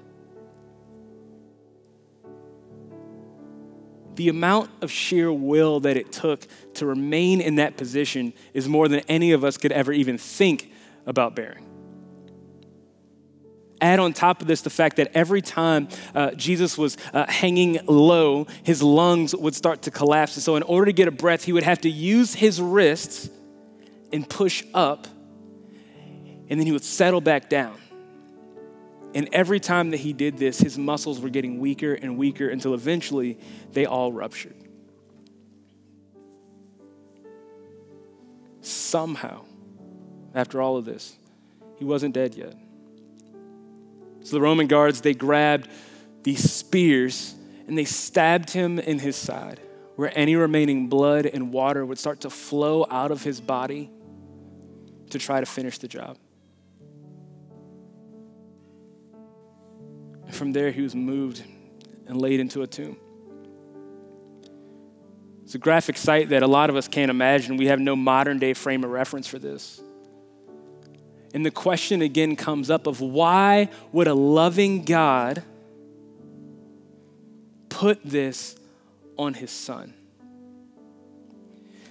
The 4.16 4.30
amount 4.30 4.70
of 4.82 4.92
sheer 4.92 5.32
will 5.32 5.80
that 5.82 5.98
it 5.98 6.12
took 6.12 6.46
to 6.76 6.86
remain 6.86 7.42
in 7.42 7.56
that 7.56 7.78
position 7.78 8.34
is 8.54 8.68
more 8.68 8.88
than 8.88 9.00
any 9.08 9.32
of 9.32 9.44
us 9.44 9.58
could 9.58 9.72
ever 9.72 9.92
even 9.92 10.18
think 10.18 10.72
about 11.06 11.36
bearing. 11.36 11.71
Add 13.82 14.00
on 14.00 14.14
top 14.14 14.42
of 14.42 14.48
this 14.48 14.62
the 14.62 14.70
fact 14.70 14.98
that 14.98 15.12
every 15.16 15.42
time 15.42 15.90
uh, 16.14 16.32
Jesus 16.32 16.78
was 16.78 16.98
uh, 17.14 17.26
hanging 17.28 17.80
low, 17.88 18.46
his 18.64 18.84
lungs 18.84 19.36
would 19.36 19.56
start 19.56 19.82
to 19.84 19.92
collapse. 19.92 20.36
And 20.36 20.44
so, 20.44 20.56
in 20.56 20.64
order 20.64 20.86
to 20.86 20.94
get 20.94 21.08
a 21.08 21.12
breath, 21.12 21.44
he 21.44 21.52
would 21.52 21.64
have 21.64 21.82
to 21.82 21.90
use 21.90 22.36
his 22.36 22.62
wrists 22.62 23.30
and 24.14 24.30
push 24.30 24.64
up, 24.76 25.08
and 26.50 26.60
then 26.60 26.66
he 26.68 26.72
would 26.72 26.84
settle 26.84 27.22
back 27.22 27.50
down. 27.50 27.78
And 29.14 29.30
every 29.34 29.60
time 29.60 29.92
that 29.92 29.98
he 29.98 30.14
did 30.14 30.38
this, 30.38 30.60
his 30.60 30.78
muscles 30.78 31.20
were 31.20 31.30
getting 31.30 31.60
weaker 31.60 31.94
and 31.94 32.18
weaker 32.18 32.48
until 32.48 32.74
eventually 32.74 33.38
they 33.72 33.86
all 33.86 34.14
ruptured. 34.14 34.56
Somehow, 38.62 39.44
after 40.36 40.62
all 40.62 40.78
of 40.78 40.86
this, 40.86 41.18
he 41.78 41.84
wasn't 41.84 42.14
dead 42.14 42.36
yet. 42.36 42.54
So 44.24 44.36
the 44.36 44.42
Roman 44.42 44.68
guards, 44.68 45.02
they 45.02 45.14
grabbed 45.14 45.70
these 46.24 46.52
spears 46.52 47.36
and 47.68 47.78
they 47.78 47.86
stabbed 47.86 48.52
him 48.52 48.80
in 48.80 49.00
his 49.00 49.16
side, 49.16 49.60
where 49.96 50.12
any 50.16 50.36
remaining 50.36 50.88
blood 50.88 51.26
and 51.26 51.52
water 51.54 51.86
would 51.86 51.98
start 51.98 52.22
to 52.22 52.30
flow 52.30 52.86
out 52.90 53.12
of 53.12 53.24
his 53.24 53.40
body 53.40 53.90
to 55.10 55.20
try 55.20 55.40
to 55.40 55.46
finish 55.46 55.78
the 55.78 55.88
job. 55.88 56.18
And 60.26 60.36
from 60.36 60.52
there, 60.52 60.72
he 60.72 60.82
was 60.82 60.96
moved 60.96 61.44
and 62.08 62.20
laid 62.20 62.40
into 62.40 62.62
a 62.62 62.68
tomb. 62.68 62.98
It's 65.44 65.56
a 65.56 65.60
graphic 65.60 65.98
sight 65.98 66.30
that 66.30 66.44
a 66.44 66.48
lot 66.48 66.70
of 66.70 66.78
us 66.78 66.88
can't 66.88 67.12
imagine. 67.12 67.58
We 67.58 67.68
have 67.68 67.80
no 67.80 67.96
modern 67.96 68.40
day 68.40 68.54
frame 68.54 68.84
of 68.84 68.92
reference 68.92 69.28
for 69.28 69.40
this. 69.40 69.82
And 71.34 71.46
the 71.46 71.52
question 71.52 72.02
again 72.02 72.36
comes 72.36 72.70
up 72.70 72.88
of 72.88 73.00
why 73.02 73.70
would 73.92 74.08
a 74.08 74.14
loving 74.14 74.84
God 74.84 75.44
put 77.70 78.04
this 78.04 78.56
on 79.18 79.34
his 79.34 79.52
son? 79.52 79.94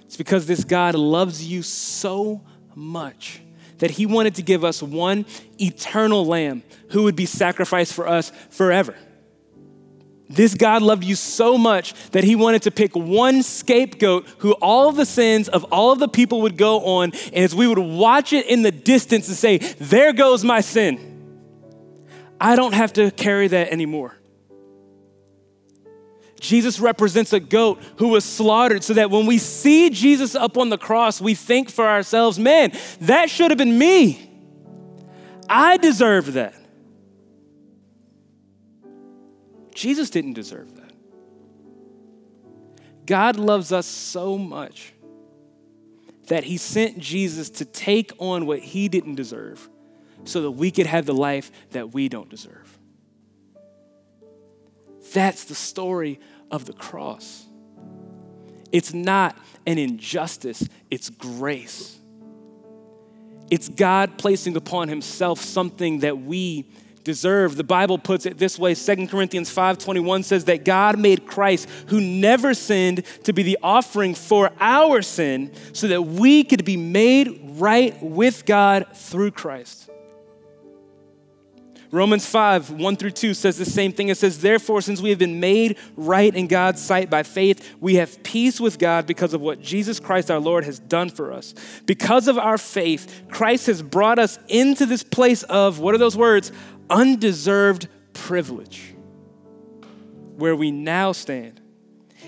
It's 0.05 0.17
because 0.17 0.45
this 0.45 0.63
God 0.63 0.93
loves 0.93 1.45
you 1.45 1.63
so 1.63 2.41
much 2.75 3.41
that 3.79 3.91
he 3.91 4.05
wanted 4.05 4.35
to 4.35 4.43
give 4.43 4.63
us 4.63 4.83
one 4.83 5.25
eternal 5.59 6.25
lamb 6.25 6.63
who 6.89 7.03
would 7.03 7.15
be 7.15 7.25
sacrificed 7.25 7.93
for 7.93 8.07
us 8.07 8.31
forever. 8.49 8.95
This 10.31 10.55
God 10.55 10.81
loved 10.81 11.03
you 11.03 11.15
so 11.15 11.57
much 11.57 11.93
that 12.11 12.23
he 12.23 12.35
wanted 12.35 12.63
to 12.63 12.71
pick 12.71 12.95
one 12.95 13.43
scapegoat 13.43 14.27
who 14.39 14.53
all 14.53 14.89
of 14.89 14.95
the 14.95 15.05
sins 15.05 15.49
of 15.49 15.65
all 15.65 15.91
of 15.91 15.99
the 15.99 16.07
people 16.07 16.41
would 16.41 16.57
go 16.57 16.81
on. 16.81 17.11
And 17.33 17.43
as 17.43 17.53
we 17.53 17.67
would 17.67 17.79
watch 17.79 18.33
it 18.33 18.45
in 18.47 18.61
the 18.61 18.71
distance 18.71 19.27
and 19.27 19.37
say, 19.37 19.57
There 19.57 20.13
goes 20.13 20.43
my 20.43 20.61
sin, 20.61 21.07
I 22.39 22.55
don't 22.55 22.73
have 22.73 22.93
to 22.93 23.11
carry 23.11 23.47
that 23.49 23.71
anymore. 23.71 24.17
Jesus 26.39 26.79
represents 26.79 27.33
a 27.33 27.39
goat 27.39 27.79
who 27.97 28.07
was 28.07 28.25
slaughtered 28.25 28.83
so 28.83 28.95
that 28.95 29.11
when 29.11 29.27
we 29.27 29.37
see 29.37 29.91
Jesus 29.91 30.33
up 30.33 30.57
on 30.57 30.69
the 30.69 30.77
cross, 30.77 31.21
we 31.21 31.35
think 31.35 31.69
for 31.69 31.87
ourselves, 31.87 32.39
man, 32.39 32.71
that 33.01 33.29
should 33.29 33.51
have 33.51 33.59
been 33.59 33.77
me. 33.77 34.27
I 35.47 35.77
deserve 35.77 36.33
that. 36.33 36.55
Jesus 39.73 40.09
didn't 40.09 40.33
deserve 40.33 40.75
that. 40.75 40.91
God 43.05 43.35
loves 43.37 43.71
us 43.71 43.85
so 43.85 44.37
much 44.37 44.93
that 46.27 46.43
he 46.43 46.57
sent 46.57 46.97
Jesus 46.99 47.49
to 47.49 47.65
take 47.65 48.11
on 48.17 48.45
what 48.45 48.59
he 48.59 48.87
didn't 48.87 49.15
deserve 49.15 49.69
so 50.23 50.43
that 50.43 50.51
we 50.51 50.71
could 50.71 50.85
have 50.85 51.05
the 51.05 51.13
life 51.13 51.51
that 51.71 51.93
we 51.93 52.07
don't 52.07 52.29
deserve. 52.29 52.77
That's 55.13 55.45
the 55.45 55.55
story 55.55 56.19
of 56.49 56.65
the 56.65 56.73
cross. 56.73 57.45
It's 58.71 58.93
not 58.93 59.37
an 59.65 59.77
injustice, 59.77 60.67
it's 60.89 61.09
grace. 61.09 61.97
It's 63.49 63.67
God 63.67 64.17
placing 64.17 64.55
upon 64.55 64.87
himself 64.87 65.41
something 65.41 65.99
that 65.99 66.21
we 66.21 66.69
deserve. 67.03 67.55
The 67.55 67.63
Bible 67.63 67.97
puts 67.97 68.25
it 68.25 68.37
this 68.37 68.59
way. 68.59 68.73
2 68.73 69.07
Corinthians 69.07 69.49
5:21 69.49 70.23
says 70.23 70.45
that 70.45 70.65
God 70.65 70.99
made 70.99 71.25
Christ 71.25 71.67
who 71.87 71.99
never 72.01 72.53
sinned 72.53 73.03
to 73.23 73.33
be 73.33 73.43
the 73.43 73.57
offering 73.63 74.15
for 74.15 74.51
our 74.59 75.01
sin 75.01 75.51
so 75.73 75.87
that 75.87 76.01
we 76.03 76.43
could 76.43 76.65
be 76.65 76.77
made 76.77 77.41
right 77.55 78.01
with 78.01 78.45
God 78.45 78.85
through 78.93 79.31
Christ. 79.31 79.89
Romans 81.93 82.25
5, 82.25 82.69
1 82.71 82.95
through 82.95 83.11
2 83.11 83.33
says 83.33 83.57
the 83.57 83.65
same 83.65 83.91
thing. 83.91 84.07
It 84.07 84.17
says, 84.17 84.39
Therefore, 84.39 84.79
since 84.79 85.01
we 85.01 85.09
have 85.09 85.19
been 85.19 85.41
made 85.41 85.77
right 85.97 86.33
in 86.33 86.47
God's 86.47 86.81
sight 86.81 87.09
by 87.09 87.23
faith, 87.23 87.75
we 87.81 87.95
have 87.95 88.23
peace 88.23 88.61
with 88.61 88.79
God 88.79 89.05
because 89.05 89.33
of 89.33 89.41
what 89.41 89.61
Jesus 89.61 89.99
Christ 89.99 90.31
our 90.31 90.39
Lord 90.39 90.63
has 90.63 90.79
done 90.79 91.09
for 91.09 91.33
us. 91.33 91.53
Because 91.85 92.29
of 92.29 92.37
our 92.37 92.57
faith, 92.57 93.23
Christ 93.29 93.67
has 93.67 93.81
brought 93.81 94.19
us 94.19 94.39
into 94.47 94.85
this 94.85 95.03
place 95.03 95.43
of, 95.43 95.79
what 95.79 95.93
are 95.93 95.97
those 95.97 96.15
words? 96.15 96.53
Undeserved 96.91 97.87
privilege, 98.13 98.93
where 100.35 100.55
we 100.55 100.69
now 100.69 101.13
stand 101.13 101.61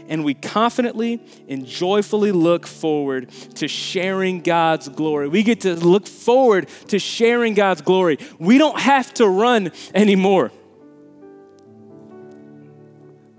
and 0.07 0.23
we 0.23 0.33
confidently 0.33 1.21
and 1.47 1.65
joyfully 1.65 2.31
look 2.31 2.67
forward 2.67 3.29
to 3.55 3.67
sharing 3.67 4.41
God's 4.41 4.89
glory. 4.89 5.27
We 5.27 5.43
get 5.43 5.61
to 5.61 5.75
look 5.75 6.07
forward 6.07 6.69
to 6.87 6.99
sharing 6.99 7.53
God's 7.53 7.81
glory. 7.81 8.17
We 8.39 8.57
don't 8.57 8.79
have 8.79 9.13
to 9.15 9.27
run 9.27 9.71
anymore. 9.93 10.51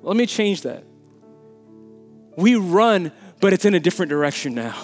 Let 0.02 0.16
me 0.16 0.26
change 0.26 0.62
that. 0.62 0.84
We 2.36 2.56
run, 2.56 3.12
but 3.40 3.52
it's 3.52 3.64
in 3.64 3.74
a 3.74 3.80
different 3.80 4.10
direction 4.10 4.54
now. 4.54 4.76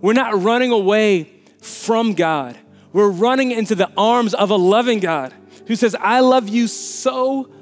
We're 0.00 0.12
not 0.12 0.42
running 0.42 0.70
away 0.70 1.30
from 1.60 2.14
God. 2.14 2.56
We're 2.96 3.10
running 3.10 3.50
into 3.50 3.74
the 3.74 3.90
arms 3.94 4.32
of 4.32 4.48
a 4.48 4.56
loving 4.56 5.00
God 5.00 5.34
who 5.66 5.76
says, 5.76 5.94
I 5.94 6.20
love 6.20 6.48
you 6.48 6.66
so 6.66 7.52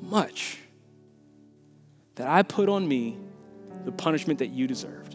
much 0.00 0.56
that 2.14 2.26
I 2.26 2.42
put 2.42 2.70
on 2.70 2.88
me 2.88 3.18
the 3.84 3.92
punishment 3.92 4.38
that 4.38 4.46
you 4.46 4.66
deserved. 4.66 5.14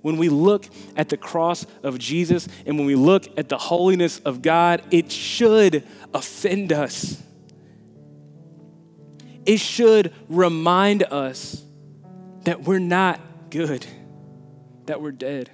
When 0.00 0.16
we 0.16 0.30
look 0.30 0.66
at 0.96 1.10
the 1.10 1.16
cross 1.16 1.64
of 1.84 1.96
Jesus 2.00 2.48
and 2.66 2.76
when 2.76 2.88
we 2.88 2.96
look 2.96 3.38
at 3.38 3.48
the 3.48 3.58
holiness 3.58 4.18
of 4.18 4.42
God, 4.42 4.82
it 4.90 5.12
should 5.12 5.86
offend 6.12 6.72
us. 6.72 7.22
It 9.46 9.60
should 9.60 10.12
remind 10.28 11.04
us 11.04 11.64
that 12.46 12.62
we're 12.62 12.80
not 12.80 13.20
good, 13.48 13.86
that 14.86 15.00
we're 15.00 15.12
dead 15.12 15.50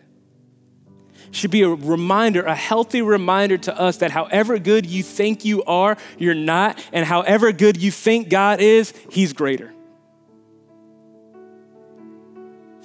should 1.30 1.50
be 1.50 1.62
a 1.62 1.68
reminder, 1.68 2.42
a 2.42 2.54
healthy 2.54 3.02
reminder 3.02 3.58
to 3.58 3.78
us 3.78 3.98
that 3.98 4.10
however 4.10 4.58
good 4.58 4.86
you 4.86 5.02
think 5.02 5.44
you 5.44 5.64
are, 5.64 5.96
you're 6.18 6.34
not, 6.34 6.82
and 6.92 7.04
however 7.04 7.52
good 7.52 7.76
you 7.76 7.90
think 7.90 8.28
God 8.28 8.60
is, 8.60 8.92
He's 9.10 9.32
greater. 9.32 9.72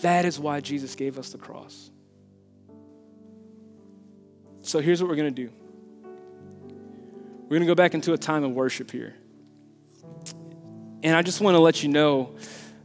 That 0.01 0.25
is 0.25 0.39
why 0.39 0.61
Jesus 0.61 0.95
gave 0.95 1.19
us 1.19 1.31
the 1.31 1.37
cross. 1.37 1.91
So 4.63 4.79
here's 4.79 5.01
what 5.01 5.09
we're 5.09 5.15
going 5.15 5.33
to 5.33 5.47
do 5.47 5.51
we're 7.43 7.57
going 7.57 7.61
to 7.61 7.67
go 7.67 7.75
back 7.75 7.93
into 7.93 8.13
a 8.13 8.17
time 8.17 8.43
of 8.43 8.51
worship 8.51 8.91
here. 8.91 9.13
And 11.03 11.15
I 11.15 11.21
just 11.21 11.41
want 11.41 11.55
to 11.55 11.59
let 11.59 11.83
you 11.83 11.89
know 11.89 12.35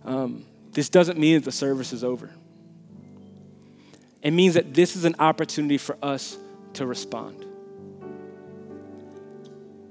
um, 0.04 0.44
this 0.72 0.88
doesn't 0.88 1.18
mean 1.18 1.36
that 1.36 1.44
the 1.44 1.52
service 1.52 1.92
is 1.92 2.02
over. 2.02 2.30
It 4.26 4.32
means 4.32 4.54
that 4.54 4.74
this 4.74 4.96
is 4.96 5.04
an 5.04 5.14
opportunity 5.20 5.78
for 5.78 5.96
us 6.02 6.36
to 6.72 6.84
respond. 6.84 7.46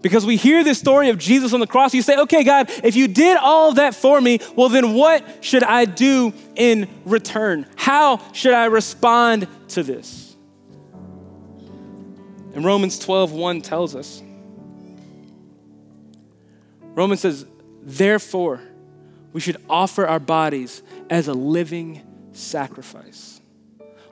Because 0.02 0.26
we 0.26 0.36
hear 0.36 0.62
this 0.62 0.78
story 0.78 1.08
of 1.08 1.18
Jesus 1.18 1.54
on 1.54 1.62
the 1.62 1.68
cross, 1.68 1.94
you 1.94 2.02
say, 2.02 2.18
okay, 2.18 2.44
God, 2.44 2.70
if 2.84 2.98
you 2.98 3.08
did 3.08 3.38
all 3.38 3.76
that 3.76 3.96
for 3.96 4.20
me, 4.20 4.40
well, 4.58 4.68
then 4.68 4.94
what 4.94 5.26
should 5.40 5.64
I 5.64 5.86
do 5.86 6.34
in 6.58 6.90
return? 7.06 7.66
How 7.78 8.22
should 8.34 8.54
I 8.54 8.66
respond 8.66 9.48
to 9.70 9.84
this? 9.84 10.36
And 12.56 12.66
Romans 12.66 13.00
12, 13.00 13.32
1 13.32 13.62
tells 13.62 13.96
us. 13.96 14.22
Romans 16.82 17.22
says, 17.22 17.46
therefore, 17.84 18.60
we 19.32 19.40
should 19.40 19.62
offer 19.70 20.06
our 20.06 20.20
bodies 20.20 20.84
as 21.10 21.30
a 21.30 21.34
living 21.34 22.02
sacrifice 22.34 23.40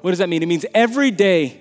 what 0.03 0.09
does 0.11 0.19
that 0.19 0.27
mean? 0.27 0.43
It 0.43 0.47
means 0.47 0.65
every 0.73 1.11
day 1.11 1.57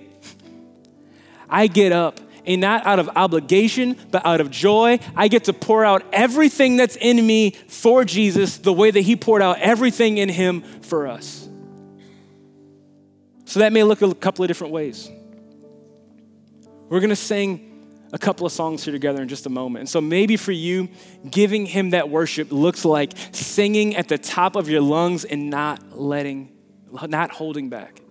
I 1.49 1.67
get 1.67 1.93
up 1.93 2.19
and 2.45 2.59
not 2.59 2.85
out 2.85 2.99
of 2.99 3.09
obligation, 3.15 3.95
but 4.11 4.25
out 4.25 4.41
of 4.41 4.51
joy. 4.51 4.99
I 5.15 5.29
get 5.29 5.45
to 5.45 5.53
pour 5.53 5.85
out 5.85 6.03
everything 6.11 6.75
that's 6.75 6.97
in 6.97 7.25
me 7.25 7.51
for 7.69 8.03
Jesus 8.03 8.57
the 8.57 8.73
way 8.73 8.91
that 8.91 8.99
He 8.99 9.15
poured 9.15 9.41
out 9.41 9.59
everything 9.59 10.17
in 10.17 10.27
Him 10.27 10.59
for 10.81 11.07
us. 11.07 11.47
So 13.45 13.61
that 13.61 13.71
may 13.71 13.83
look 13.83 14.01
a 14.01 14.13
couple 14.13 14.43
of 14.43 14.49
different 14.49 14.73
ways. 14.73 15.09
We're 16.89 16.99
gonna 16.99 17.15
sing 17.15 18.09
a 18.11 18.17
couple 18.17 18.45
of 18.45 18.51
songs 18.51 18.83
here 18.83 18.91
together 18.91 19.21
in 19.21 19.29
just 19.29 19.45
a 19.45 19.49
moment. 19.49 19.83
And 19.83 19.89
so 19.89 20.01
maybe 20.01 20.35
for 20.35 20.51
you, 20.51 20.89
giving 21.31 21.65
Him 21.65 21.91
that 21.91 22.09
worship 22.09 22.51
looks 22.51 22.83
like 22.83 23.13
singing 23.31 23.95
at 23.95 24.09
the 24.09 24.17
top 24.17 24.57
of 24.57 24.67
your 24.67 24.81
lungs 24.81 25.23
and 25.23 25.49
not 25.49 25.97
letting, 25.97 26.51
not 27.07 27.31
holding 27.31 27.69
back. 27.69 28.02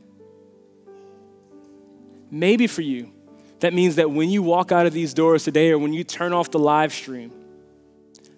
Maybe 2.34 2.66
for 2.66 2.80
you, 2.80 3.12
that 3.60 3.74
means 3.74 3.96
that 3.96 4.10
when 4.10 4.30
you 4.30 4.42
walk 4.42 4.72
out 4.72 4.86
of 4.86 4.94
these 4.94 5.12
doors 5.12 5.44
today 5.44 5.70
or 5.70 5.78
when 5.78 5.92
you 5.92 6.02
turn 6.02 6.32
off 6.32 6.50
the 6.50 6.58
live 6.58 6.92
stream, 6.92 7.30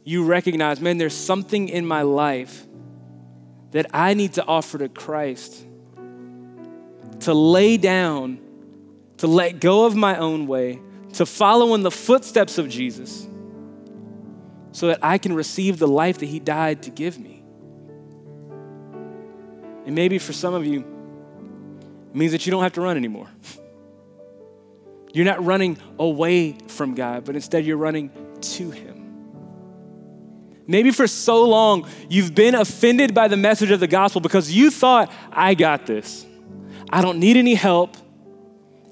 you 0.02 0.24
recognize, 0.24 0.80
man, 0.80 0.98
there's 0.98 1.14
something 1.14 1.68
in 1.68 1.86
my 1.86 2.02
life 2.02 2.66
that 3.70 3.86
I 3.94 4.14
need 4.14 4.34
to 4.34 4.44
offer 4.44 4.78
to 4.78 4.88
Christ 4.88 5.64
to 7.20 7.32
lay 7.32 7.76
down, 7.76 8.40
to 9.18 9.28
let 9.28 9.60
go 9.60 9.86
of 9.86 9.94
my 9.94 10.18
own 10.18 10.48
way, 10.48 10.80
to 11.14 11.24
follow 11.24 11.74
in 11.74 11.82
the 11.82 11.90
footsteps 11.90 12.58
of 12.58 12.68
Jesus 12.68 13.28
so 14.72 14.88
that 14.88 14.98
I 15.02 15.18
can 15.18 15.32
receive 15.32 15.78
the 15.78 15.86
life 15.86 16.18
that 16.18 16.26
He 16.26 16.40
died 16.40 16.82
to 16.82 16.90
give 16.90 17.18
me. 17.18 17.44
And 19.86 19.94
maybe 19.94 20.18
for 20.18 20.32
some 20.32 20.52
of 20.52 20.66
you, 20.66 20.80
it 22.10 22.16
means 22.16 22.32
that 22.32 22.44
you 22.44 22.50
don't 22.50 22.64
have 22.64 22.72
to 22.72 22.80
run 22.80 22.96
anymore. 22.96 23.28
You're 25.14 25.24
not 25.24 25.44
running 25.44 25.78
away 25.96 26.58
from 26.66 26.96
God, 26.96 27.24
but 27.24 27.36
instead 27.36 27.64
you're 27.64 27.76
running 27.76 28.10
to 28.40 28.70
Him. 28.72 28.94
Maybe 30.66 30.90
for 30.90 31.06
so 31.06 31.44
long 31.44 31.86
you've 32.08 32.34
been 32.34 32.56
offended 32.56 33.14
by 33.14 33.28
the 33.28 33.36
message 33.36 33.70
of 33.70 33.78
the 33.78 33.86
gospel 33.86 34.20
because 34.20 34.50
you 34.50 34.70
thought, 34.70 35.12
I 35.30 35.54
got 35.54 35.86
this. 35.86 36.26
I 36.90 37.00
don't 37.00 37.20
need 37.20 37.36
any 37.36 37.54
help. 37.54 37.96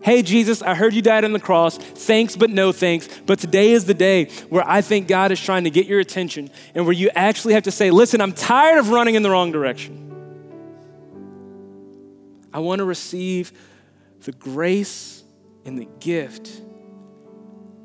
Hey, 0.00 0.22
Jesus, 0.22 0.62
I 0.62 0.76
heard 0.76 0.94
you 0.94 1.02
died 1.02 1.24
on 1.24 1.32
the 1.32 1.40
cross. 1.40 1.76
Thanks, 1.76 2.36
but 2.36 2.50
no 2.50 2.70
thanks. 2.70 3.08
But 3.26 3.40
today 3.40 3.72
is 3.72 3.84
the 3.86 3.94
day 3.94 4.26
where 4.48 4.64
I 4.64 4.80
think 4.80 5.08
God 5.08 5.32
is 5.32 5.40
trying 5.40 5.64
to 5.64 5.70
get 5.70 5.86
your 5.86 5.98
attention 5.98 6.50
and 6.76 6.84
where 6.84 6.94
you 6.94 7.10
actually 7.16 7.54
have 7.54 7.64
to 7.64 7.72
say, 7.72 7.90
Listen, 7.90 8.20
I'm 8.20 8.32
tired 8.32 8.78
of 8.78 8.90
running 8.90 9.16
in 9.16 9.24
the 9.24 9.30
wrong 9.30 9.50
direction. 9.50 9.98
I 12.52 12.60
want 12.60 12.78
to 12.78 12.84
receive 12.84 13.52
the 14.20 14.32
grace 14.32 15.21
and 15.64 15.78
the 15.78 15.88
gift 16.00 16.60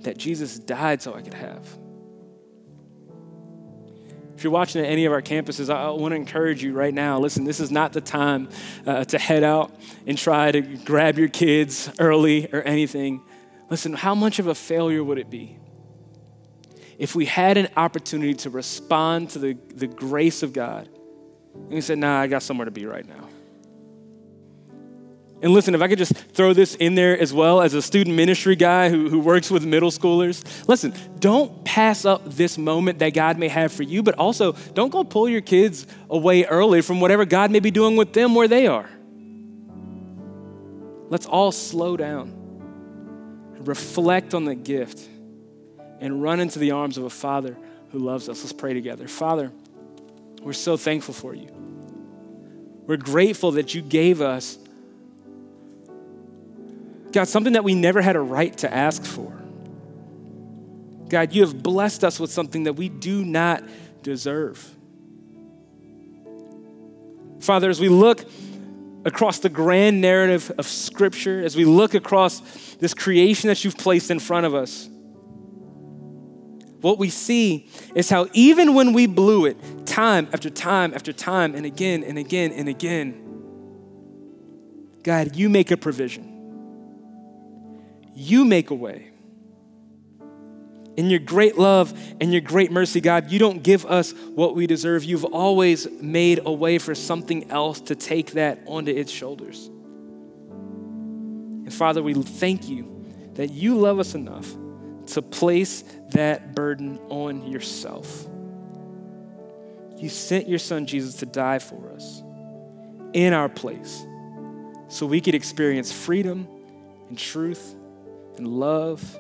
that 0.01 0.17
Jesus 0.17 0.57
died 0.57 1.01
so 1.01 1.13
I 1.13 1.21
could 1.21 1.33
have. 1.33 1.67
If 4.35 4.43
you're 4.43 4.53
watching 4.53 4.85
at 4.85 4.87
any 4.87 5.05
of 5.05 5.13
our 5.13 5.21
campuses, 5.23 5.73
I 5.73 5.89
want 5.89 6.11
to 6.11 6.15
encourage 6.15 6.61
you 6.61 6.73
right 6.73 6.93
now. 6.93 7.17
Listen, 7.17 7.43
this 7.43 7.59
is 7.59 7.71
not 7.71 7.91
the 7.91 8.01
time 8.01 8.49
uh, 8.85 9.03
to 9.05 9.17
head 9.17 9.43
out 9.43 9.71
and 10.05 10.15
try 10.15 10.51
to 10.51 10.61
grab 10.61 11.17
your 11.17 11.27
kids 11.27 11.89
early 11.97 12.47
or 12.53 12.61
anything. 12.61 13.23
Listen, 13.71 13.93
how 13.93 14.13
much 14.13 14.37
of 14.37 14.45
a 14.45 14.53
failure 14.53 15.03
would 15.03 15.17
it 15.17 15.31
be 15.31 15.57
if 16.99 17.15
we 17.15 17.25
had 17.25 17.57
an 17.57 17.67
opportunity 17.75 18.35
to 18.35 18.51
respond 18.51 19.31
to 19.31 19.39
the, 19.39 19.57
the 19.73 19.87
grace 19.87 20.43
of 20.43 20.53
God 20.53 20.87
and 21.53 21.69
we 21.69 21.81
said, 21.81 21.97
nah, 21.97 22.19
I 22.19 22.27
got 22.27 22.43
somewhere 22.43 22.65
to 22.65 22.71
be 22.71 22.85
right 22.85 23.07
now? 23.07 23.27
And 25.39 25.53
listen, 25.53 25.75
if 25.75 25.81
I 25.81 25.87
could 25.87 25.99
just 25.99 26.15
throw 26.15 26.53
this 26.53 26.73
in 26.75 26.95
there 26.95 27.17
as 27.19 27.31
well 27.31 27.61
as 27.61 27.75
a 27.75 27.81
student 27.81 28.15
ministry 28.15 28.55
guy 28.55 28.89
who, 28.89 29.07
who 29.07 29.19
works 29.19 29.51
with 29.51 29.63
middle 29.63 29.91
schoolers, 29.91 30.43
listen, 30.67 30.93
don't 31.19 31.63
pass 31.63 32.05
up 32.05 32.25
this 32.25 32.57
moment 32.57 32.99
that 32.99 33.13
God 33.13 33.37
may 33.37 33.47
have 33.47 33.71
for 33.71 33.83
you, 33.83 34.01
but 34.01 34.15
also 34.15 34.53
don't 34.73 34.89
go 34.89 35.03
pull 35.03 35.29
your 35.29 35.41
kids 35.41 35.85
away 36.09 36.45
early 36.45 36.81
from 36.81 36.99
whatever 36.99 37.23
God 37.23 37.51
may 37.51 37.59
be 37.59 37.69
doing 37.69 37.95
with 37.95 38.13
them 38.13 38.33
where 38.33 38.47
they 38.47 38.65
are. 38.65 38.89
Let's 41.09 41.27
all 41.27 41.51
slow 41.51 41.95
down, 41.97 42.33
reflect 43.59 44.33
on 44.33 44.45
the 44.45 44.55
gift, 44.55 45.07
and 45.99 46.21
run 46.21 46.39
into 46.39 46.57
the 46.57 46.71
arms 46.71 46.97
of 46.97 47.03
a 47.03 47.09
Father 47.11 47.55
who 47.91 47.99
loves 47.99 48.27
us. 48.27 48.41
Let's 48.41 48.53
pray 48.53 48.73
together. 48.73 49.07
Father, 49.07 49.51
we're 50.41 50.53
so 50.53 50.77
thankful 50.77 51.13
for 51.13 51.35
you. 51.35 51.49
We're 52.87 52.97
grateful 52.97 53.51
that 53.51 53.75
you 53.75 53.81
gave 53.81 54.21
us 54.21 54.57
God, 57.11 57.27
something 57.27 57.53
that 57.53 57.63
we 57.63 57.75
never 57.75 58.01
had 58.01 58.15
a 58.15 58.19
right 58.19 58.55
to 58.59 58.73
ask 58.73 59.03
for. 59.03 59.31
God, 61.09 61.33
you 61.33 61.41
have 61.41 61.63
blessed 61.63 62.03
us 62.03 62.19
with 62.19 62.31
something 62.31 62.63
that 62.63 62.73
we 62.73 62.89
do 62.89 63.23
not 63.23 63.63
deserve. 64.03 64.75
Father, 67.39 67.69
as 67.69 67.79
we 67.79 67.87
look 67.87 68.25
across 69.05 69.39
the 69.39 69.49
grand 69.49 70.01
narrative 70.01 70.51
of 70.57 70.67
Scripture, 70.67 71.43
as 71.43 71.55
we 71.55 71.63
look 71.63 71.93
across 71.93 72.41
this 72.75 72.93
creation 72.93 73.47
that 73.47 73.63
you've 73.63 73.77
placed 73.77 74.11
in 74.11 74.19
front 74.19 74.45
of 74.45 74.53
us, 74.53 74.89
what 76.81 76.99
we 76.99 77.09
see 77.09 77.69
is 77.95 78.09
how 78.09 78.27
even 78.33 78.75
when 78.75 78.93
we 78.93 79.07
blew 79.07 79.45
it 79.45 79.57
time 79.85 80.27
after 80.33 80.49
time 80.49 80.93
after 80.93 81.11
time 81.11 81.55
and 81.55 81.65
again 81.65 82.03
and 82.03 82.17
again 82.17 82.51
and 82.51 82.69
again, 82.69 83.23
God, 85.03 85.35
you 85.35 85.49
make 85.49 85.71
a 85.71 85.77
provision. 85.77 86.36
You 88.19 88.45
make 88.45 88.71
a 88.71 88.73
way. 88.73 89.11
In 90.97 91.11
your 91.11 91.19
great 91.19 91.55
love 91.55 91.93
and 92.19 92.31
your 92.31 92.41
great 92.41 92.71
mercy, 92.71 92.99
God, 92.99 93.29
you 93.29 93.37
don't 93.37 93.61
give 93.61 93.85
us 93.85 94.11
what 94.33 94.55
we 94.55 94.65
deserve. 94.65 95.03
You've 95.03 95.23
always 95.23 95.87
made 96.01 96.39
a 96.43 96.51
way 96.51 96.79
for 96.79 96.95
something 96.95 97.51
else 97.51 97.79
to 97.81 97.95
take 97.95 98.31
that 98.31 98.59
onto 98.65 98.91
its 98.91 99.11
shoulders. 99.11 99.67
And 101.67 101.71
Father, 101.71 102.01
we 102.01 102.15
thank 102.15 102.67
you 102.67 103.05
that 103.35 103.51
you 103.51 103.77
love 103.77 103.99
us 103.99 104.15
enough 104.15 104.51
to 105.07 105.21
place 105.21 105.83
that 106.13 106.55
burden 106.55 106.97
on 107.09 107.45
yourself. 107.45 108.25
You 109.95 110.09
sent 110.09 110.49
your 110.49 110.57
son 110.57 110.87
Jesus 110.87 111.17
to 111.17 111.27
die 111.27 111.59
for 111.59 111.91
us 111.91 112.23
in 113.13 113.33
our 113.33 113.47
place 113.47 114.03
so 114.87 115.05
we 115.05 115.21
could 115.21 115.35
experience 115.35 115.91
freedom 115.91 116.47
and 117.09 117.17
truth 117.17 117.75
and 118.37 118.47
love 118.47 119.17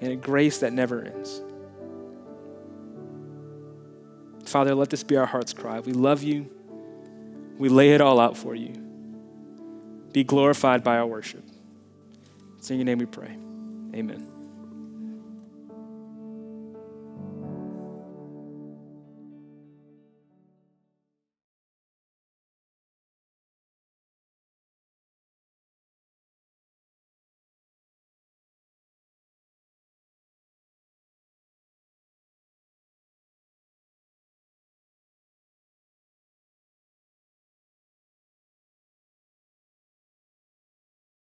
and 0.00 0.12
a 0.12 0.16
grace 0.16 0.58
that 0.58 0.72
never 0.72 1.02
ends. 1.02 1.42
Father, 4.44 4.74
let 4.74 4.90
this 4.90 5.02
be 5.02 5.16
our 5.16 5.26
heart's 5.26 5.52
cry. 5.52 5.80
We 5.80 5.92
love 5.92 6.22
you. 6.22 6.50
We 7.58 7.68
lay 7.68 7.90
it 7.92 8.00
all 8.00 8.20
out 8.20 8.36
for 8.36 8.54
you. 8.54 8.72
Be 10.12 10.24
glorified 10.24 10.84
by 10.84 10.98
our 10.98 11.06
worship. 11.06 11.44
It's 12.58 12.70
in 12.70 12.78
your 12.78 12.84
name 12.84 12.98
we 12.98 13.06
pray. 13.06 13.36
Amen. 13.94 14.35